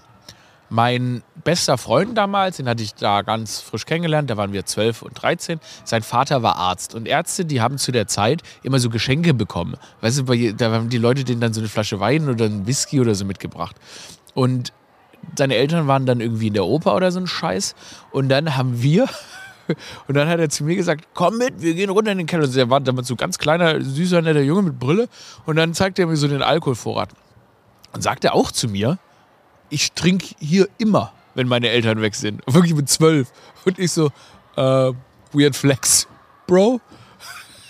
[0.70, 5.02] Mein bester Freund damals, den hatte ich da ganz frisch kennengelernt, da waren wir 12
[5.02, 5.60] und 13.
[5.86, 6.94] Sein Vater war Arzt.
[6.94, 9.78] Und Ärzte, die haben zu der Zeit immer so Geschenke bekommen.
[10.02, 13.00] Weißt du, da haben die Leute denen dann so eine Flasche Wein oder einen Whisky
[13.00, 13.78] oder so mitgebracht.
[14.34, 14.74] Und
[15.38, 17.76] seine Eltern waren dann irgendwie in der Oper oder so ein Scheiß.
[18.12, 19.08] Und dann haben wir,
[20.08, 22.44] und dann hat er zu mir gesagt, komm mit, wir gehen runter in den Keller.
[22.44, 25.08] Und er war damals so ganz kleiner, süßer, netter Junge mit Brille.
[25.46, 27.10] Und dann zeigt er mir so den Alkoholvorrat.
[27.94, 29.00] Und sagt er auch zu mir,
[29.70, 32.42] ich trinke hier immer, wenn meine Eltern weg sind.
[32.48, 33.32] Wirklich mit zwölf.
[33.66, 34.08] Und ich so,
[34.56, 34.94] äh,
[35.34, 36.08] weird flex,
[36.46, 36.82] Bro.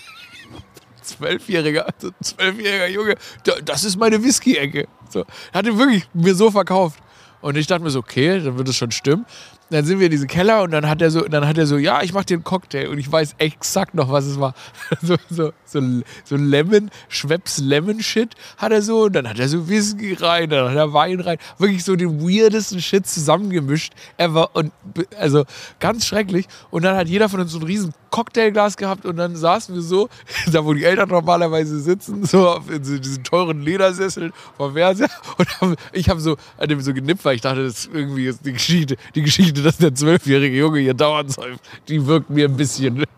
[1.02, 3.16] Zwölfjähriger, also zwölfjähriger Junge,
[3.64, 4.88] das ist meine Whisky-Ecke.
[5.10, 7.00] So, hat er wirklich mir so verkauft.
[7.42, 9.26] Und ich dachte mir so, okay, dann wird es schon stimmen
[9.70, 11.78] dann sind wir in diesem Keller und dann hat er so, dann hat er so,
[11.78, 12.88] ja, ich mach dir einen Cocktail.
[12.88, 14.54] Und ich weiß exakt noch, was es war.
[15.02, 15.82] so, so, so,
[16.24, 19.04] so Lemon, Schweppes Lemon Shit hat er so.
[19.06, 22.22] Und dann hat er so Whisky rein, dann hat er Wein rein, wirklich so den
[22.22, 24.56] weirdesten Shit zusammengemischt ever.
[24.56, 24.72] Und
[25.20, 25.46] also
[25.80, 26.48] ganz schrecklich.
[26.72, 29.82] Und dann hat jeder von uns so einen riesen Cocktailglas gehabt und dann saßen wir
[29.82, 30.10] so,
[30.52, 35.10] da wo die Eltern normalerweise sitzen, so auf in so diesen teuren Ledersesseln vom Fernseher.
[35.38, 38.26] Und hab, ich habe so an dem so genippt, weil ich dachte, das ist irgendwie
[38.26, 42.48] ist die Geschichte, die Geschichte, dass der zwölfjährige Junge hier dauernd säuft, die wirkt mir
[42.48, 43.04] ein bisschen.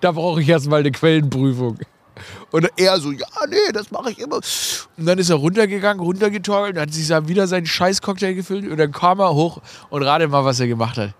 [0.00, 1.78] Da brauche ich erstmal eine Quellenprüfung.
[2.50, 4.36] Und er so, ja, nee, das mache ich immer.
[4.96, 8.92] Und dann ist er runtergegangen, runtergetorkelt, hat sich wieder seinen scheiß Cocktail gefüllt und dann
[8.92, 11.14] kam er hoch und rate mal, was er gemacht hat.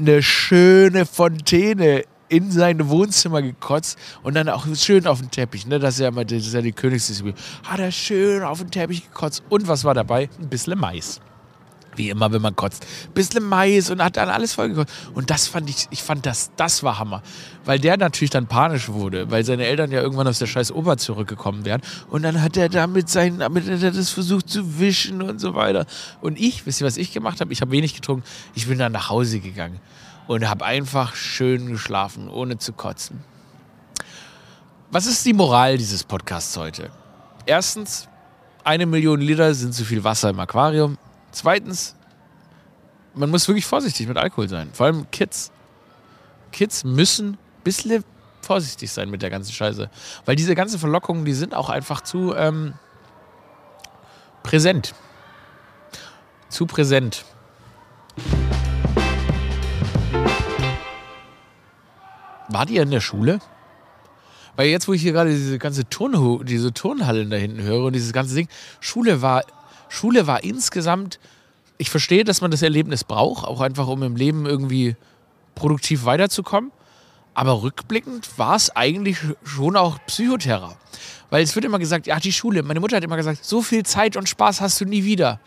[0.00, 5.66] Eine schöne Fontäne in sein Wohnzimmer gekotzt und dann auch schön auf den Teppich.
[5.66, 5.78] Ne?
[5.78, 7.34] Das ist ja immer das ist ja die Königsdisziplin.
[7.64, 9.42] Hat er schön auf den Teppich gekotzt.
[9.50, 10.30] Und was war dabei?
[10.40, 11.20] Ein bisschen Mais.
[12.00, 12.86] Wie immer, wenn man kotzt.
[13.12, 14.90] Bisschen Mais und hat dann alles vollgekotzt.
[15.12, 17.22] Und das fand ich, ich fand das, das war Hammer.
[17.66, 20.96] Weil der natürlich dann panisch wurde, weil seine Eltern ja irgendwann aus der scheiß Oper
[20.96, 21.82] zurückgekommen wären.
[22.08, 25.54] Und dann hat er damit sein, damit hat er das versucht zu wischen und so
[25.54, 25.84] weiter.
[26.22, 27.52] Und ich, wisst ihr, was ich gemacht habe?
[27.52, 28.24] Ich habe wenig getrunken.
[28.54, 29.78] Ich bin dann nach Hause gegangen
[30.26, 33.22] und habe einfach schön geschlafen, ohne zu kotzen.
[34.90, 36.88] Was ist die Moral dieses Podcasts heute?
[37.44, 38.08] Erstens,
[38.64, 40.96] eine Million Liter sind zu viel Wasser im Aquarium.
[41.32, 41.94] Zweitens,
[43.14, 44.70] man muss wirklich vorsichtig mit Alkohol sein.
[44.72, 45.52] Vor allem Kids.
[46.52, 48.04] Kids müssen ein bisschen
[48.42, 49.90] vorsichtig sein mit der ganzen Scheiße.
[50.24, 52.74] Weil diese ganzen Verlockungen, die sind auch einfach zu ähm,
[54.42, 54.94] präsent.
[56.48, 57.24] Zu präsent.
[62.48, 63.38] Wart ihr in der Schule?
[64.56, 68.12] Weil jetzt, wo ich hier gerade diese ganze diese Turnhallen da hinten höre und dieses
[68.12, 68.48] ganze Ding,
[68.80, 69.44] Schule war,
[69.90, 71.18] Schule war insgesamt,
[71.76, 74.96] ich verstehe, dass man das Erlebnis braucht, auch einfach um im Leben irgendwie
[75.54, 76.72] produktiv weiterzukommen.
[77.34, 80.76] Aber rückblickend war es eigentlich schon auch Psychoterror.
[81.28, 83.84] Weil es wird immer gesagt, ja, die Schule, meine Mutter hat immer gesagt, so viel
[83.84, 85.40] Zeit und Spaß hast du nie wieder.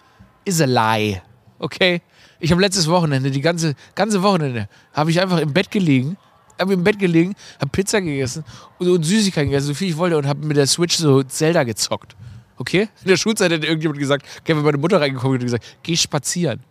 [0.46, 1.22] Is a lie.
[1.60, 2.02] Okay?
[2.40, 6.18] Ich habe letztes Wochenende, die ganze, ganze Wochenende, habe ich einfach im Bett gelegen
[6.60, 8.44] habe im Bett gelegen, habe Pizza gegessen
[8.80, 11.64] und, und Süßigkeiten gegessen, so viel ich wollte und habe mit der Switch so Zelda
[11.64, 12.16] gezockt.
[12.58, 12.90] Okay?
[13.02, 16.62] In der Schulzeit hat irgendjemand gesagt, okay, wenn meine Mutter reingekommen und gesagt, geh spazieren.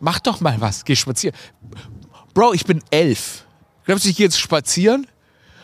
[0.00, 1.36] Mach doch mal was, geh spazieren.
[2.34, 3.44] Bro, ich bin elf.
[3.84, 5.06] Glaubst du, ich gehe jetzt spazieren?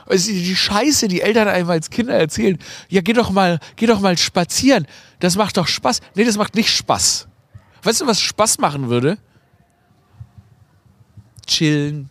[0.07, 2.59] Also die Scheiße, die Eltern einem als Kinder erzählen,
[2.89, 4.87] ja, geh doch mal, geh doch mal spazieren.
[5.21, 6.01] Das macht doch Spaß.
[6.15, 7.29] Nee, das macht nicht Spaß.
[7.83, 9.19] Weißt du, was Spaß machen würde?
[11.47, 12.09] Chillen,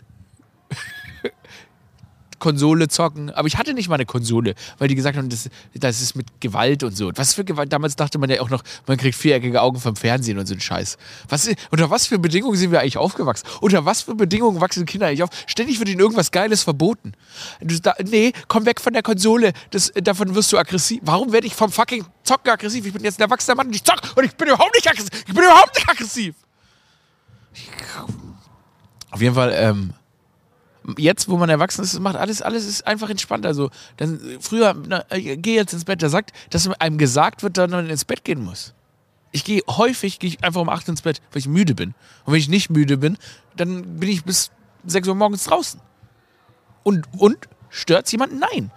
[2.44, 3.30] Konsole zocken.
[3.30, 6.42] Aber ich hatte nicht mal eine Konsole, weil die gesagt haben, das, das ist mit
[6.42, 7.10] Gewalt und so.
[7.16, 7.72] Was für Gewalt?
[7.72, 10.60] Damals dachte man ja auch noch, man kriegt viereckige Augen vom Fernsehen und so ein
[10.60, 10.98] Scheiß.
[11.30, 13.48] Was, unter was für Bedingungen sind wir eigentlich aufgewachsen?
[13.62, 15.30] Unter was für Bedingungen wachsen Kinder eigentlich auf?
[15.48, 17.14] Ständig wird ihnen irgendwas Geiles verboten.
[17.62, 19.54] Du, da, nee, komm weg von der Konsole.
[19.72, 21.00] Das, davon wirst du aggressiv.
[21.04, 22.86] Warum werde ich vom fucking Zocken aggressiv?
[22.86, 25.12] Ich bin jetzt ein erwachsener Mann und ich zock und ich bin überhaupt nicht aggressiv.
[25.26, 26.36] Ich bin überhaupt nicht aggressiv.
[29.12, 29.94] Auf jeden Fall, ähm,
[30.98, 33.46] jetzt, wo man erwachsen ist, macht alles, alles ist einfach entspannt.
[33.46, 37.70] Also, dann, früher, na, geh jetzt ins Bett, da sagt, dass einem gesagt wird, dass
[37.70, 38.74] man ins Bett gehen muss.
[39.32, 41.96] Ich gehe häufig, gehe ich einfach um 8 ins Bett, weil ich müde bin.
[42.26, 43.18] Und wenn ich nicht müde bin,
[43.56, 44.52] dann bin ich bis
[44.86, 45.80] 6 Uhr morgens draußen.
[46.84, 47.38] Und, und
[47.70, 48.40] stört es jemanden?
[48.40, 48.72] Nein.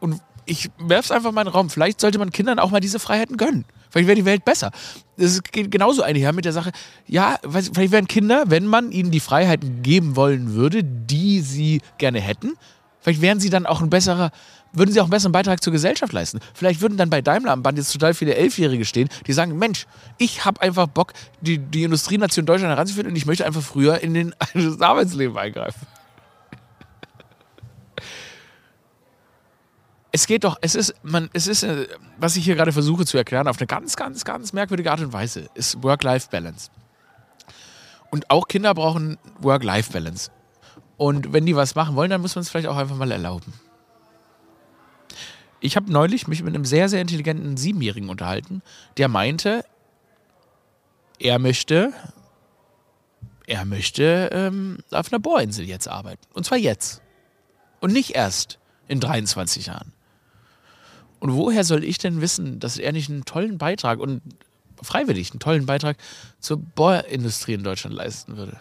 [0.00, 1.68] Und ich werfe es einfach mal in den Raum.
[1.68, 3.66] Vielleicht sollte man Kindern auch mal diese Freiheiten gönnen.
[3.90, 4.70] Vielleicht wäre die Welt besser.
[5.16, 6.70] Das geht genauso einher mit der Sache.
[7.06, 12.20] Ja, vielleicht wären Kinder, wenn man ihnen die Freiheiten geben wollen würde, die sie gerne
[12.20, 12.54] hätten,
[13.00, 14.30] vielleicht wären sie dann auch ein besserer,
[14.72, 16.40] würden sie auch einen besseren Beitrag zur Gesellschaft leisten.
[16.54, 19.86] Vielleicht würden dann bei Daimler am Band jetzt total viele Elfjährige stehen, die sagen, Mensch,
[20.18, 24.14] ich habe einfach Bock, die, die Industrienation Deutschland heranzuführen und ich möchte einfach früher in
[24.14, 25.86] den, das Arbeitsleben eingreifen.
[30.18, 31.86] Es geht doch, es ist, man, es ist, äh,
[32.18, 35.12] was ich hier gerade versuche zu erklären, auf eine ganz, ganz, ganz merkwürdige Art und
[35.12, 36.72] Weise, ist Work-Life-Balance.
[38.10, 40.32] Und auch Kinder brauchen Work-Life-Balance.
[40.96, 43.52] Und wenn die was machen wollen, dann muss man es vielleicht auch einfach mal erlauben.
[45.60, 48.62] Ich habe neulich mich mit einem sehr, sehr intelligenten Siebenjährigen unterhalten,
[48.96, 49.64] der meinte,
[51.20, 51.92] er möchte,
[53.46, 56.26] er möchte ähm, auf einer Bohrinsel jetzt arbeiten.
[56.34, 57.02] Und zwar jetzt.
[57.78, 59.92] Und nicht erst in 23 Jahren.
[61.20, 64.22] Und woher soll ich denn wissen, dass er nicht einen tollen Beitrag und
[64.80, 65.96] freiwillig einen tollen Beitrag
[66.40, 68.58] zur Bohrindustrie in Deutschland leisten würde?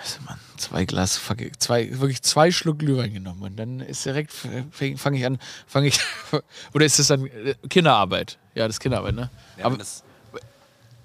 [0.00, 1.20] Weißt du, Mann, zwei Glas,
[1.58, 6.00] zwei, wirklich zwei Schluck Glühwein genommen und dann ist direkt, fange ich an, fange ich,
[6.72, 8.38] oder ist das dann äh, Kinderarbeit?
[8.54, 9.30] Ja, das ist Kinderarbeit, ne?
[9.58, 9.78] Ja, Aber,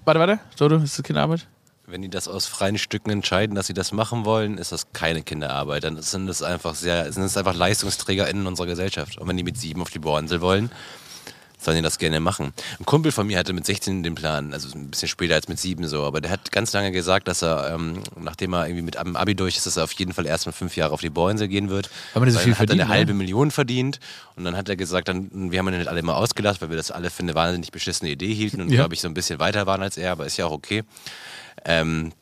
[0.04, 1.46] warte, warte, Dodo, ist das Kinderarbeit?
[1.88, 5.22] Wenn die das aus freien Stücken entscheiden, dass sie das machen wollen, ist das keine
[5.22, 5.84] Kinderarbeit.
[5.84, 9.18] Dann sind es einfach sehr, sind es einfach LeistungsträgerInnen unserer Gesellschaft.
[9.18, 10.70] Und wenn die mit sieben auf die Bohrinsel wollen,
[11.58, 12.52] sollen die das gerne machen.
[12.78, 15.58] Ein Kumpel von mir hatte mit 16 den Plan, also ein bisschen später als mit
[15.58, 18.96] 7 so, aber der hat ganz lange gesagt, dass er, ähm, nachdem er irgendwie mit
[18.96, 21.70] Abi durch ist, dass er auf jeden Fall erstmal fünf Jahre auf die Bohrinsel gehen
[21.70, 21.90] wird.
[22.14, 23.18] Aber das so viel hat verdient, er eine halbe ne?
[23.18, 24.00] Million verdient
[24.36, 26.76] und dann hat er gesagt, dann, wir haben ihn nicht alle mal ausgelacht, weil wir
[26.76, 28.76] das alle für eine wahnsinnig beschissene Idee hielten und ja.
[28.76, 30.84] glaube ich so ein bisschen weiter waren als er, aber ist ja auch okay.
[31.66, 32.12] Ähm,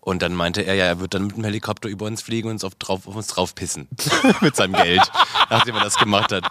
[0.00, 2.54] und dann meinte er, ja, er wird dann mit dem Helikopter über uns fliegen und
[2.54, 3.88] uns auf, drauf, auf uns drauf pissen.
[4.40, 5.02] mit seinem Geld,
[5.50, 6.44] nachdem er das gemacht hat.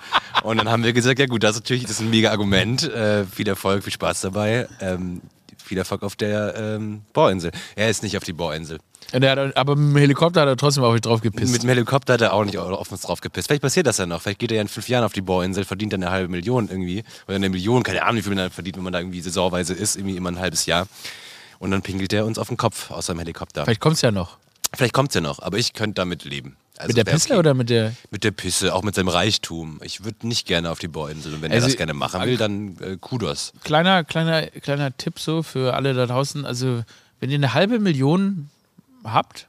[0.43, 2.83] Und dann haben wir gesagt, ja gut, das ist natürlich das ist ein mega Argument.
[2.83, 4.67] Äh, viel Erfolg, viel Spaß dabei.
[4.79, 5.21] Ähm,
[5.57, 7.51] viel Erfolg auf der ähm, Bohrinsel.
[7.75, 8.79] Er ist nicht auf die Bohrinsel.
[9.11, 11.51] Hat, aber mit dem Helikopter hat er trotzdem auf euch drauf gepisst.
[11.51, 13.47] Mit dem Helikopter hat er auch nicht auf uns drauf gepisst.
[13.47, 14.21] Vielleicht passiert das ja noch.
[14.21, 16.67] Vielleicht geht er ja in fünf Jahren auf die Bohrinsel, verdient dann eine halbe Million
[16.69, 17.03] irgendwie.
[17.25, 19.73] Oder eine Million, keine Ahnung, wie viel man da verdient, wenn man da irgendwie saisonweise
[19.73, 20.87] ist, irgendwie immer ein halbes Jahr.
[21.59, 23.63] Und dann pinkelt er uns auf den Kopf aus seinem Helikopter.
[23.63, 24.37] Vielleicht kommt es ja noch.
[24.73, 26.57] Vielleicht kommt es ja noch, aber ich könnte damit leben.
[26.77, 27.39] Also mit der Pisse okay.
[27.39, 27.93] oder mit der?
[28.11, 29.79] Mit der Pisse, auch mit seinem Reichtum.
[29.83, 31.33] Ich würde nicht gerne auf die Bohrinsel.
[31.33, 33.53] Und wenn also, er das gerne machen will, dann äh, Kudos.
[33.63, 36.45] Kleiner, kleiner, kleiner Tipp so für alle da draußen.
[36.45, 36.83] Also,
[37.19, 38.49] wenn ihr eine halbe Million
[39.03, 39.47] habt,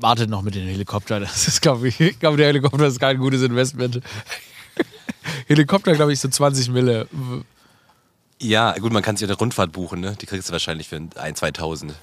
[0.00, 1.20] wartet noch mit dem Helikopter.
[1.20, 4.00] Das ist, glaube ich, ich glaube, der Helikopter ist kein gutes Investment.
[5.48, 7.08] Helikopter, glaube ich, so 20 Mille.
[8.40, 10.16] Ja, gut, man kann sich eine Rundfahrt buchen, ne?
[10.20, 11.94] Die kriegst du wahrscheinlich für 1, 2000.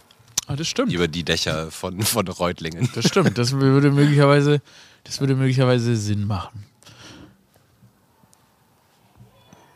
[0.48, 0.92] Ah, das stimmt.
[0.92, 2.90] Über die Dächer von, von Reutlingen.
[2.96, 3.38] Das stimmt.
[3.38, 4.62] Das würde möglicherweise,
[5.04, 6.66] das würde möglicherweise Sinn machen.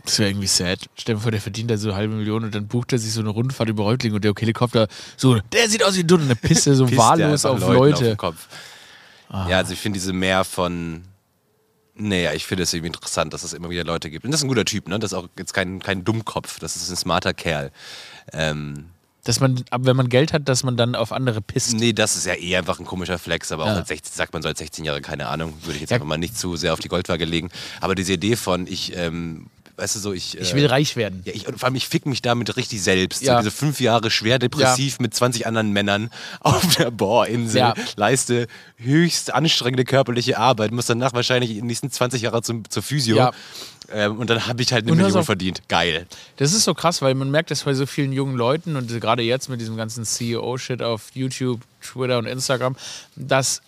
[0.04, 0.80] Das wäre irgendwie sad.
[0.96, 3.12] Stell dir vor, der verdient da so eine halbe Million und dann bucht er sich
[3.12, 6.24] so eine Rundfahrt über Reutlingen und der Helikopter so, der sieht aus wie du und
[6.24, 8.14] eine Pisse so wahllos auf Leute.
[8.14, 8.48] Auf Kopf.
[9.30, 9.50] Ah.
[9.50, 11.04] Ja, also ich finde diese Mehr von
[11.98, 14.26] naja, ich finde es irgendwie interessant, dass es immer wieder Leute gibt.
[14.26, 15.00] Und das ist ein guter Typ, ne?
[15.00, 17.72] Das ist auch jetzt kein, kein Dummkopf, das ist ein smarter Kerl.
[18.34, 18.88] Ähm,
[19.28, 21.74] dass man, aber wenn man Geld hat, dass man dann auf andere pisst.
[21.74, 24.42] Nee, das ist ja eh einfach ein komischer Flex, aber auch als 16, sagt man
[24.42, 25.96] so als 16 Jahre, keine Ahnung, würde ich jetzt ja.
[25.96, 27.50] einfach mal nicht zu sehr auf die Goldwaage legen.
[27.82, 29.48] Aber diese Idee von, ich ähm,
[29.78, 30.38] weißt du so, ich.
[30.38, 31.22] Ich will äh, reich werden.
[31.24, 33.22] Ja, ich, vor allem, ich fick mich damit richtig selbst.
[33.22, 33.36] Ja.
[33.36, 35.02] So diese fünf Jahre schwer depressiv ja.
[35.02, 36.10] mit 20 anderen Männern
[36.40, 37.74] auf der Bohrinsel, ja.
[37.96, 42.84] leiste höchst anstrengende körperliche Arbeit, muss danach wahrscheinlich in den nächsten 20 Jahren zum, zur
[42.84, 43.18] Physio.
[43.18, 43.32] Ja.
[43.90, 45.62] Ähm, und dann habe ich halt eine und Million verdient.
[45.68, 46.08] Geil.
[46.38, 49.22] Das ist so krass, weil man merkt das bei so vielen jungen Leuten und gerade
[49.22, 52.76] jetzt mit diesem ganzen CEO-Shit auf YouTube, Twitter und Instagram,
[53.16, 53.62] dass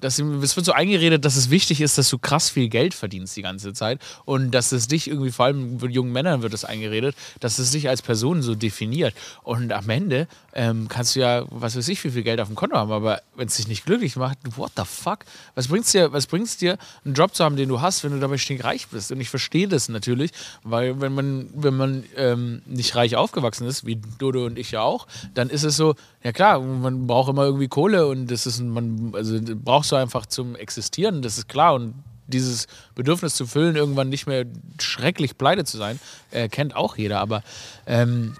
[0.00, 3.36] das, es wird so eingeredet, dass es wichtig ist, dass du krass viel Geld verdienst
[3.36, 6.64] die ganze Zeit und dass es dich irgendwie, vor allem mit jungen Männern wird es
[6.64, 9.14] eingeredet, dass es dich als Person so definiert.
[9.42, 12.56] Und am Ende ähm, kannst du ja, was weiß ich, wie viel Geld auf dem
[12.56, 15.20] Konto haben, aber wenn es dich nicht glücklich macht, what the fuck?
[15.54, 18.18] Was bringt's dir, was bringt's dir, einen Job zu haben, den du hast, wenn du
[18.18, 19.12] dabei stinkreich bist?
[19.12, 20.32] Und ich verstehe das natürlich,
[20.62, 24.82] weil wenn man, wenn man ähm, nicht reich aufgewachsen ist, wie Dodo und ich ja
[24.82, 28.60] auch, dann ist es so, ja klar, man braucht immer irgendwie Kohle und das ist,
[28.60, 31.94] man, also brauchst du einfach zum Existieren, das ist klar und
[32.26, 34.46] dieses Bedürfnis zu füllen, irgendwann nicht mehr
[34.80, 35.98] schrecklich pleite zu sein,
[36.30, 37.20] äh, kennt auch jeder.
[37.20, 37.42] Aber
[37.86, 38.36] ähm,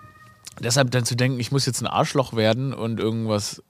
[0.60, 3.62] deshalb dann zu denken, ich muss jetzt ein Arschloch werden und irgendwas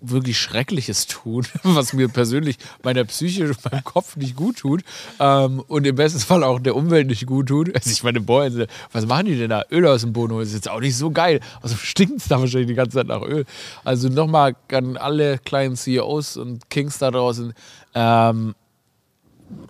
[0.00, 4.82] wirklich Schreckliches tun, was mir persönlich meiner Psyche und meinem Kopf nicht gut tut
[5.18, 7.68] ähm, und im besten Fall auch der Umwelt nicht gut tut.
[7.78, 9.62] Also ich meine, boah, also, was machen die denn da?
[9.70, 11.40] Öl aus dem Boden holen ist jetzt auch nicht so geil.
[11.62, 13.44] Also stinkt es da wahrscheinlich die ganze Zeit nach Öl.
[13.84, 17.54] Also nochmal an alle kleinen CEOs und Kings da draußen,
[17.94, 18.54] ähm,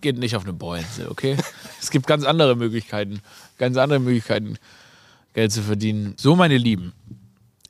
[0.01, 1.37] geht nicht auf eine Bohrinsel, okay?
[1.81, 3.21] es gibt ganz andere Möglichkeiten,
[3.59, 4.57] ganz andere Möglichkeiten,
[5.35, 6.15] Geld zu verdienen.
[6.17, 6.93] So, meine Lieben,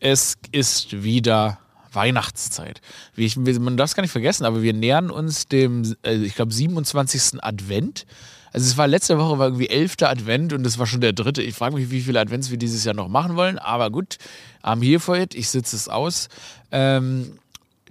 [0.01, 1.59] es ist wieder
[1.92, 2.81] Weihnachtszeit.
[3.16, 6.53] Ich, man darf es gar nicht vergessen, aber wir nähern uns dem, äh, ich glaube,
[6.53, 7.42] 27.
[7.42, 8.07] Advent.
[8.53, 9.96] Also es war letzte Woche war irgendwie 11.
[10.03, 11.42] Advent und es war schon der dritte.
[11.42, 13.59] Ich frage mich, wie viele Advents wir dieses Jahr noch machen wollen.
[13.59, 14.16] Aber gut,
[14.62, 15.35] I'm here for it.
[15.35, 16.29] Ich sitze es aus.
[16.72, 17.38] Ähm,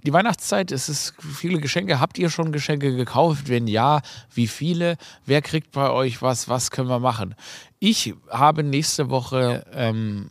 [0.04, 2.00] die Weihnachtszeit, es ist viele Geschenke.
[2.00, 3.48] Habt ihr schon Geschenke gekauft?
[3.48, 4.00] Wenn ja,
[4.32, 4.96] wie viele?
[5.26, 6.48] Wer kriegt bei euch was?
[6.48, 7.34] Was können wir machen?
[7.78, 10.30] Ich habe nächste Woche ähm,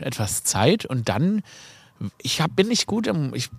[0.00, 1.42] etwas Zeit und dann
[2.18, 3.34] ich hab, bin nicht gut im.
[3.34, 3.50] Ich,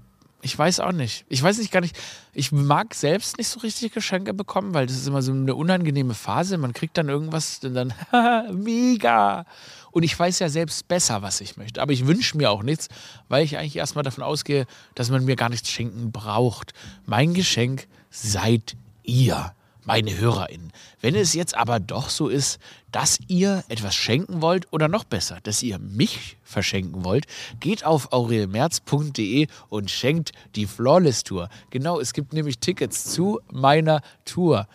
[0.41, 1.25] ich weiß auch nicht.
[1.29, 1.97] Ich weiß nicht gar nicht.
[2.33, 6.13] Ich mag selbst nicht so richtig Geschenke bekommen, weil das ist immer so eine unangenehme
[6.13, 6.57] Phase.
[6.57, 7.93] Man kriegt dann irgendwas und dann,
[8.53, 9.45] mega.
[9.91, 11.81] Und ich weiß ja selbst besser, was ich möchte.
[11.81, 12.89] Aber ich wünsche mir auch nichts,
[13.29, 16.73] weil ich eigentlich erstmal davon ausgehe, dass man mir gar nichts schenken braucht.
[17.05, 19.53] Mein Geschenk seid ihr
[19.85, 20.71] meine HörerInnen.
[21.01, 22.59] Wenn es jetzt aber doch so ist,
[22.91, 27.25] dass ihr etwas schenken wollt oder noch besser, dass ihr mich verschenken wollt,
[27.59, 31.49] geht auf aurelmerz.de und schenkt die Flawless Tour.
[31.69, 34.67] Genau, es gibt nämlich Tickets zu meiner Tour.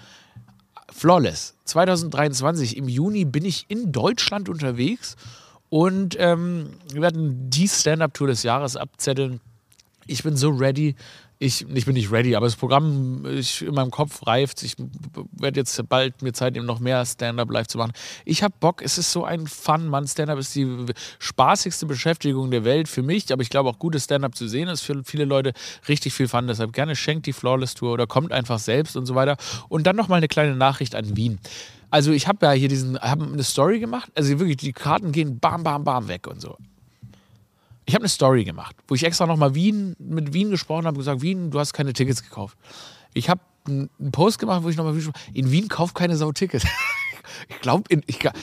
[0.90, 5.16] Flawless 2023 im Juni bin ich in Deutschland unterwegs
[5.68, 9.40] und ähm, wir werden die Stand-Up-Tour des Jahres abzetteln.
[10.06, 10.96] Ich bin so ready.
[11.40, 14.62] Ich, ich bin nicht ready, aber das Programm ich, in meinem Kopf reift.
[14.64, 14.74] Ich
[15.32, 17.92] werde jetzt bald mir Zeit nehmen, noch mehr Stand-up live zu machen.
[18.24, 20.08] Ich habe Bock, es ist so ein Fun, Mann.
[20.08, 20.66] Stand-up ist die
[21.20, 24.82] spaßigste Beschäftigung der Welt für mich, aber ich glaube auch gutes Stand-up zu sehen ist
[24.82, 25.52] für viele Leute
[25.86, 26.48] richtig viel Fun.
[26.48, 29.36] Deshalb gerne schenkt die Flawless Tour oder kommt einfach selbst und so weiter.
[29.68, 31.38] Und dann noch mal eine kleine Nachricht an Wien.
[31.90, 34.10] Also ich habe ja hier diesen, habe eine Story gemacht.
[34.16, 36.56] Also wirklich, die Karten gehen bam, bam, bam weg und so.
[37.88, 40.98] Ich habe eine Story gemacht, wo ich extra nochmal Wien, mit Wien gesprochen habe und
[40.98, 42.58] gesagt, Wien, du hast keine Tickets gekauft.
[43.14, 44.94] Ich habe einen Post gemacht, wo ich nochmal
[45.32, 46.66] in Wien kauft keine Sau Tickets.
[47.48, 47.88] ich glaube,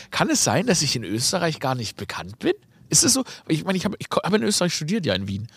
[0.09, 2.53] kann es sein, dass ich in Österreich gar nicht bekannt bin?
[2.89, 3.23] Ist es so?
[3.47, 5.47] Ich meine, ich habe hab in Österreich studiert, ja, in Wien.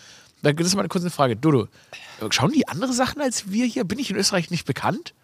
[0.43, 1.35] Das ist mal eine kurze Frage.
[1.35, 1.67] Dodo,
[2.29, 3.85] schauen die andere Sachen als wir hier?
[3.85, 5.15] Bin ich in Österreich nicht bekannt?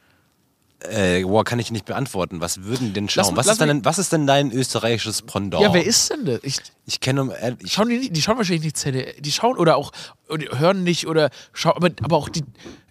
[0.89, 2.41] Äh, boah, kann ich nicht beantworten.
[2.41, 3.35] Was würden denn schauen?
[3.35, 5.63] Lass, was, lass ist denn, was ist denn dein österreichisches Pendant?
[5.63, 6.39] Ja, wer ist denn das?
[6.43, 7.33] Ich, ich kenne.
[7.39, 9.15] Äh, schauen die, nicht, die schauen wahrscheinlich nicht ZDF.
[9.19, 9.91] Die schauen oder auch
[10.29, 12.43] oder hören nicht oder schauen, aber, aber auch die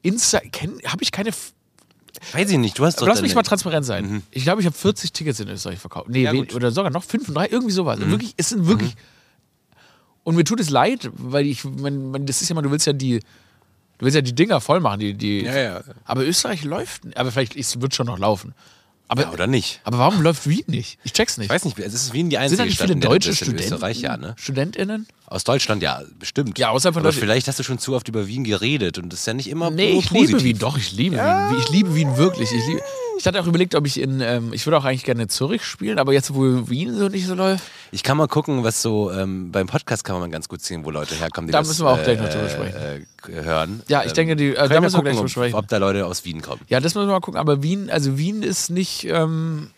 [0.03, 0.39] Insta.
[0.39, 1.31] Habe ich keine.
[2.33, 3.07] Weiß ich nicht, du hast doch.
[3.07, 4.09] Lass mich mal transparent sein.
[4.09, 4.23] Mhm.
[4.31, 6.09] Ich glaube, ich habe 40 Tickets in Österreich verkauft.
[6.09, 7.99] Nee, ja, oder sogar noch 35, irgendwie sowas.
[7.99, 8.11] Mhm.
[8.11, 8.95] Wirklich, es sind wirklich.
[8.95, 9.01] Mhm.
[10.25, 12.87] Und mir tut es leid, weil ich, mein, mein, das ist ja mal, du willst
[12.87, 13.21] ja die,
[13.99, 15.43] Du willst ja die Dinger voll machen, die, die.
[15.43, 15.81] Ja, ja.
[16.05, 17.03] Aber Österreich läuft.
[17.17, 18.55] Aber vielleicht es wird schon noch laufen.
[19.07, 19.81] Aber, ja, oder nicht?
[19.85, 20.99] Aber warum läuft Wien nicht?
[21.05, 21.47] Ich check's nicht.
[21.47, 23.63] Ich weiß nicht, es ist Wien die einzige Sind da nicht Stadt viele deutsche Studenten,
[23.63, 24.35] Österreich, ja, ne?
[24.39, 25.07] StudentInnen?
[25.27, 26.59] Aus Deutschland, ja, bestimmt.
[26.59, 29.21] Ja, außer von Aber vielleicht hast du schon zu oft über Wien geredet und das
[29.21, 30.29] ist ja nicht immer Nee, ich positiv.
[30.29, 31.51] liebe Wien, doch, ich liebe ja.
[31.51, 31.59] Wien.
[31.61, 32.51] Ich liebe Wien wirklich.
[32.51, 32.81] Ich liebe,
[33.19, 35.99] ich hatte auch überlegt, ob ich in, ähm, ich würde auch eigentlich gerne Zürich spielen,
[35.99, 37.65] aber jetzt, wo Wien so nicht so läuft.
[37.93, 40.91] Ich kann mal gucken, was so, ähm, beim Podcast kann man ganz gut sehen, wo
[40.91, 42.77] Leute herkommen, die da das müssen wir auch gleich noch äh, drüber sprechen.
[42.77, 43.83] Äh, hören.
[43.89, 45.55] Ja, ich denke, die, äh, da müssen wir gleich drüber sprechen.
[45.55, 46.61] Ob da Leute aus Wien kommen.
[46.69, 49.71] Ja, das müssen wir mal gucken, aber Wien, also Wien ist nicht, ähm,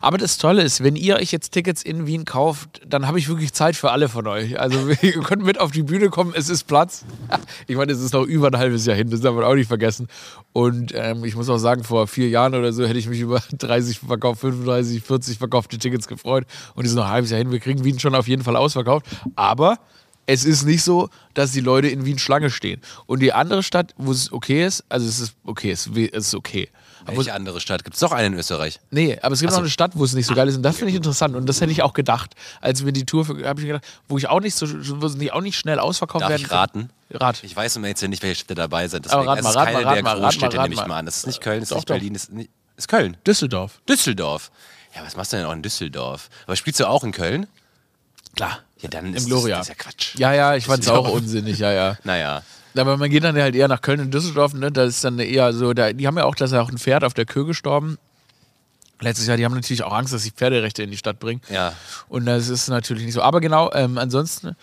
[0.00, 3.28] aber das Tolle ist, wenn ihr euch jetzt Tickets in Wien kauft, dann habe ich
[3.28, 4.58] wirklich Zeit für alle von euch.
[4.58, 7.04] Also ihr könnt mit auf die Bühne kommen, es ist Platz.
[7.68, 9.66] Ich meine, es ist noch über ein halbes Jahr hin, das darf man auch nicht
[9.68, 10.08] vergessen.
[10.52, 13.42] Und ähm, ich muss auch sagen, vor vier Jahren oder so hätte ich mich über
[13.52, 16.44] 30 verkauft, 35, 40 verkaufte Tickets gefreut.
[16.74, 17.50] Und es ist noch ein halbes Jahr hin.
[17.50, 19.06] Wir kriegen Wien schon auf jeden Fall ausverkauft.
[19.34, 19.78] Aber
[20.26, 22.80] es ist nicht so, dass die Leute in Wien Schlange stehen.
[23.06, 26.68] Und die andere Stadt, wo es okay ist, also es ist okay, es ist okay.
[27.06, 27.84] Welche andere Stadt?
[27.84, 28.80] Gibt es doch eine in Österreich?
[28.90, 29.58] Nee, aber es gibt so.
[29.58, 30.56] noch eine Stadt, wo es nicht so geil ist.
[30.56, 31.36] Und das finde ich interessant.
[31.36, 34.28] Und das hätte ich auch gedacht, als wir die Tour, habe ich gedacht, wo ich
[34.28, 34.66] auch nicht so,
[35.00, 36.42] wo sie auch nicht schnell ausverkauft Darf werden.
[36.42, 36.90] Ich raten?
[37.10, 37.44] Rat.
[37.44, 39.04] Ich weiß immer jetzt ja nicht, welche Städte dabei sind.
[39.04, 41.06] Deswegen, aber rat mal, rat mal, rat mal, rat mal, nehme ich mal an.
[41.06, 43.16] Das ist nicht Köln, das ist nicht Berlin, das ist, nicht, ist Köln.
[43.24, 43.80] Düsseldorf.
[43.88, 44.50] Düsseldorf.
[44.96, 46.28] Ja, was machst du denn auch in Düsseldorf?
[46.46, 47.46] Aber spielst du auch in Köln?
[48.34, 48.60] Klar.
[48.80, 49.58] Ja, dann Im ist Gloria.
[49.58, 50.14] Das, das ist ja Quatsch.
[50.16, 51.98] Ja, ja, ich fand es auch unsinnig, ja, ja.
[52.04, 52.42] Naja.
[52.76, 54.70] Aber man geht dann halt eher nach Köln und Düsseldorf, ne?
[54.70, 57.04] Da ist dann eher so, da, die haben ja auch, dass ja auch ein Pferd
[57.04, 57.98] auf der Kür gestorben.
[59.00, 61.40] Letztes Jahr, die haben natürlich auch Angst, dass sie Pferderechte in die Stadt bringen.
[61.50, 61.74] Ja.
[62.08, 63.22] Und das ist natürlich nicht so.
[63.22, 64.56] Aber genau, ähm, ansonsten,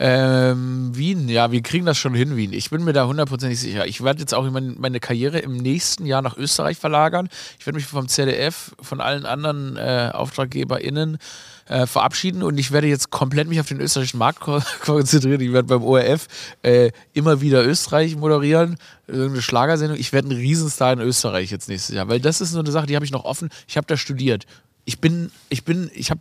[0.00, 2.52] ähm, Wien, ja, wir kriegen das schon hin, Wien.
[2.52, 3.84] Ich bin mir da hundertprozentig sicher.
[3.84, 7.28] Ich werde jetzt auch meine, Karriere im nächsten Jahr nach Österreich verlagern.
[7.58, 11.18] Ich werde mich vom ZDF, von allen anderen äh, AuftraggeberInnen
[11.66, 15.40] äh, verabschieden und ich werde jetzt komplett mich auf den österreichischen Markt ko konzentrieren.
[15.40, 16.28] Ich werde beim ORF
[16.62, 19.98] äh, immer wieder Österreich moderieren, irgendeine Schlagersendung.
[19.98, 22.86] Ich werde ein Riesenstar in Österreich jetzt nächstes Jahr, weil das ist so eine Sache,
[22.86, 23.48] die habe ich noch offen.
[23.66, 24.46] Ich habe da studiert.
[24.84, 26.20] Ich bin, ich bin, ich habe,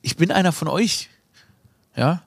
[0.00, 1.10] ich bin einer von euch.
[1.96, 2.22] Ja?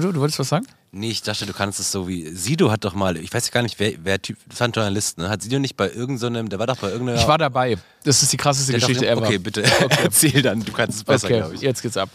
[0.00, 0.66] Du, du, wolltest was sagen?
[0.92, 2.28] Nee, ich dachte, du kannst es so wie.
[2.28, 5.16] Sido hat doch mal, ich weiß gar nicht, wer, wer Typ, das war ein Journalist,
[5.16, 5.28] ne?
[5.30, 7.18] Hat Sido nicht bei irgendeinem, der war doch bei irgendeiner.
[7.18, 7.78] Ich war dabei.
[8.04, 9.26] Das ist die krasseste Geschichte doch, ever.
[9.26, 9.96] Okay, bitte okay.
[10.02, 11.62] erzähl dann, du kannst es besser, okay, glaube ich.
[11.62, 12.10] Jetzt geht's ab.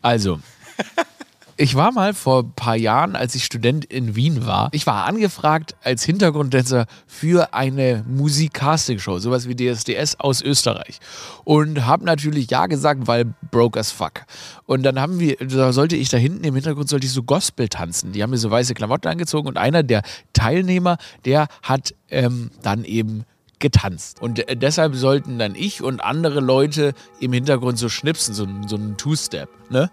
[0.00, 0.40] Also,
[1.60, 5.06] ich war mal vor ein paar Jahren, als ich Student in Wien war, ich war
[5.06, 11.00] angefragt als Hintergrundtänzer für eine Musik-Casting-Show, sowas wie DSDS aus Österreich.
[11.44, 14.24] Und habe natürlich ja gesagt, weil broke as fuck.
[14.66, 17.68] Und dann haben wir, da sollte ich da hinten im Hintergrund, sollte ich so Gospel
[17.68, 18.12] tanzen.
[18.12, 22.84] Die haben mir so weiße Klamotten angezogen und einer der Teilnehmer, der hat ähm, dann
[22.84, 23.24] eben
[23.58, 24.22] getanzt.
[24.22, 28.76] Und äh, deshalb sollten dann ich und andere Leute im Hintergrund so schnipsen, so, so
[28.76, 29.48] einen Two-Step.
[29.70, 29.90] Ne?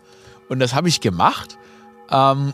[0.49, 1.57] Und das habe ich gemacht.
[2.09, 2.53] Ähm,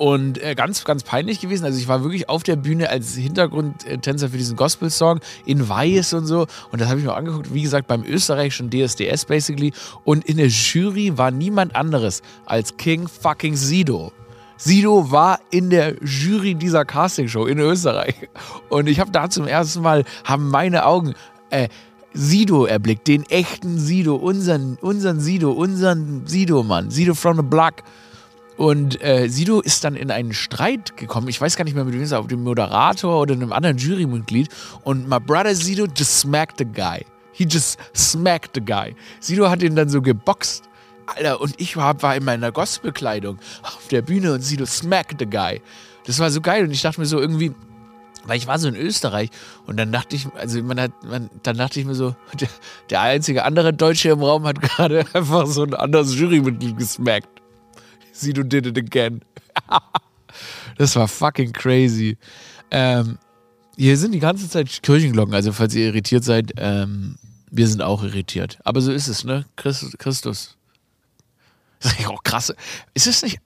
[0.00, 1.66] und äh, ganz, ganz peinlich gewesen.
[1.66, 6.24] Also ich war wirklich auf der Bühne als Hintergrundtänzer für diesen Gospel-Song in Weiß und
[6.24, 6.46] so.
[6.72, 9.74] Und das habe ich mir angeguckt, wie gesagt, beim österreichischen DSDS basically.
[10.04, 14.10] Und in der Jury war niemand anderes als King fucking Sido.
[14.56, 18.14] Sido war in der Jury dieser Castingshow in Österreich.
[18.70, 21.12] Und ich habe da zum ersten Mal, haben meine Augen
[21.50, 21.68] äh,
[22.12, 27.74] Sido erblickt, den echten Sido, unseren, unseren Sido, unseren Sido-Mann, Sido from the Block.
[28.56, 31.28] Und äh, Sido ist dann in einen Streit gekommen.
[31.28, 34.48] Ich weiß gar nicht mehr mit wem, ob dem Moderator oder einem anderen Jurymitglied.
[34.82, 37.06] Und my brother Sido just smacked the guy.
[37.32, 38.94] He just smacked the guy.
[39.20, 40.64] Sido hat ihn dann so geboxt.
[41.06, 45.26] Alter, und ich war, war in meiner Gospelkleidung auf der Bühne und Sido smacked the
[45.26, 45.62] guy.
[46.04, 47.52] Das war so geil und ich dachte mir so irgendwie,
[48.24, 49.30] weil ich war so in Österreich
[49.66, 52.14] und dann dachte ich, also man hat, man, dann dachte ich mir so,
[52.90, 57.40] der, einzige andere Deutsche im Raum hat gerade einfach so ein anderes Jurymitglied gesmackt.
[58.12, 59.22] See, du did it again.
[60.76, 62.18] das war fucking crazy.
[62.70, 63.18] Ähm,
[63.76, 67.16] hier sind die ganze Zeit Kirchenglocken, also falls ihr irritiert seid, ähm,
[67.50, 68.58] wir sind auch irritiert.
[68.64, 69.46] Aber so ist es, ne?
[69.56, 69.94] Christus.
[69.98, 70.56] Christus.
[71.80, 72.52] Das ist auch krass.
[72.94, 73.38] Ist es nicht.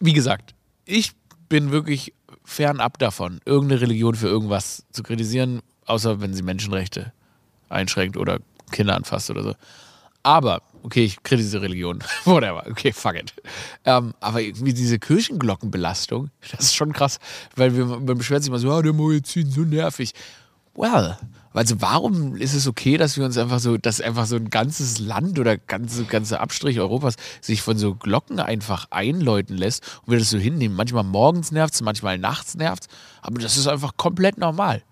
[0.00, 1.12] Wie gesagt, ich
[1.48, 2.12] bin wirklich
[2.46, 7.12] fernab davon, irgendeine Religion für irgendwas zu kritisieren, außer wenn sie Menschenrechte
[7.68, 8.38] einschränkt oder
[8.70, 9.54] Kinder anfasst oder so.
[10.22, 12.02] Aber, okay, ich kritisiere Religion.
[12.24, 12.64] Whatever.
[12.70, 13.34] Okay, fuck it.
[13.84, 17.18] Ähm, aber irgendwie diese Kirchenglockenbelastung, das ist schon krass,
[17.56, 20.12] weil wir, man beschwert sich immer so, ah, der Muezzin, so nervig.
[20.76, 21.16] Well,
[21.54, 24.98] also warum ist es okay, dass wir uns einfach so, dass einfach so ein ganzes
[24.98, 30.18] Land oder ganze, ganze Abstrich Europas sich von so Glocken einfach einläuten lässt und wir
[30.18, 30.76] das so hinnehmen?
[30.76, 32.88] Manchmal morgens nervt es, manchmal nachts nervt es,
[33.22, 34.82] aber das ist einfach komplett normal.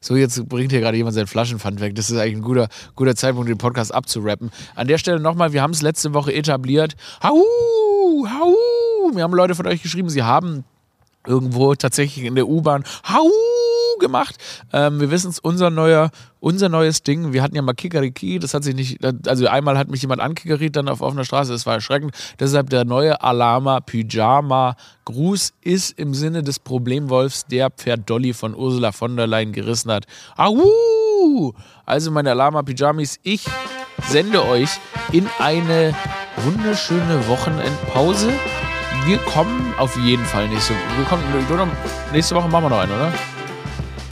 [0.00, 1.94] So, jetzt bringt hier gerade jemand sein Flaschenpfand weg.
[1.94, 4.50] Das ist eigentlich ein guter, guter Zeitpunkt, den Podcast abzurappen.
[4.76, 6.94] An der Stelle nochmal, wir haben es letzte Woche etabliert.
[7.22, 7.34] Hau,
[8.26, 8.54] hau.
[9.14, 10.64] Wir haben Leute von euch geschrieben, sie haben
[11.28, 13.30] irgendwo tatsächlich in der U-Bahn Hau
[13.98, 14.36] gemacht.
[14.72, 16.10] Ähm, wir wissen es, unser neuer,
[16.40, 17.32] unser neues Ding.
[17.32, 20.76] Wir hatten ja mal Kikariki, das hat sich nicht, also einmal hat mich jemand ankickeriert,
[20.76, 22.14] dann auf offener Straße, das war erschreckend.
[22.38, 28.54] Deshalb der neue Alama Pyjama Gruß ist im Sinne des Problemwolfs, der Pferd Dolly von
[28.54, 30.06] Ursula von der Leyen gerissen hat.
[30.36, 31.54] Au!
[31.84, 33.44] Also meine Alama Pyjamis, ich
[34.08, 34.70] sende euch
[35.12, 35.94] in eine
[36.44, 38.30] wunderschöne Wochenendpause
[39.04, 41.70] wir kommen auf jeden Fall nächste wir kommen,
[42.12, 43.12] nächste Woche machen wir noch einen, oder?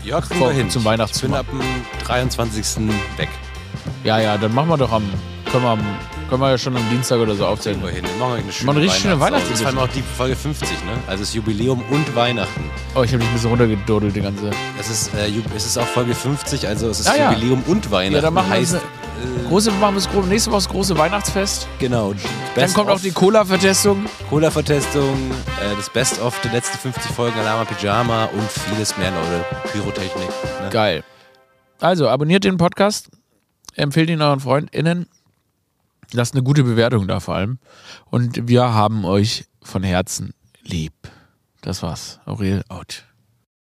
[0.07, 0.71] Ja, kriegen Vor, wir hin.
[0.71, 1.35] Zum Weihnachtsfilm.
[1.35, 1.67] Ich bin ab
[1.99, 2.89] dem 23.
[3.17, 3.29] weg.
[4.05, 5.03] Ja, ja, dann machen wir doch am,
[5.51, 5.81] können wir, am,
[6.29, 7.83] können wir ja schon am Dienstag oder so aufzählen.
[7.83, 8.05] Wir hin.
[8.05, 9.45] Dann machen wir eine schöne Machen richtig schöne Weihnachten.
[9.49, 10.93] Das ist vor allem auch die Folge 50, ne?
[11.07, 12.65] Also das Jubiläum und Weihnachten.
[12.95, 14.51] Oh, ich habe dich ein bisschen runtergedodelt, die ganze.
[14.79, 17.73] Es ist, äh, es ist auch Folge 50, also es ist ah, Jubiläum ja.
[17.73, 18.15] und Weihnachten.
[18.15, 18.83] Ja, dann machen heißt, wir
[19.49, 21.69] Große, machen wir das, nächste Woche das große Weihnachtsfest.
[21.79, 22.15] Genau.
[22.55, 24.07] Dann kommt auch die Cola-Vertestung.
[24.29, 25.15] Cola-Vertestung,
[25.61, 29.45] äh, das Best-of der letzten 50 Folgen Alama Pyjama und vieles mehr, Leute.
[29.73, 30.29] Pyrotechnik.
[30.63, 30.69] Ne?
[30.71, 31.05] Geil.
[31.81, 33.09] Also, abonniert den Podcast,
[33.75, 35.07] empfehlt ihn euren FreundInnen.
[36.17, 37.59] Lasst eine gute Bewertung da vor allem.
[38.07, 40.95] Und wir haben euch von Herzen lieb.
[41.61, 42.21] Das war's.
[42.25, 43.05] Aurel out.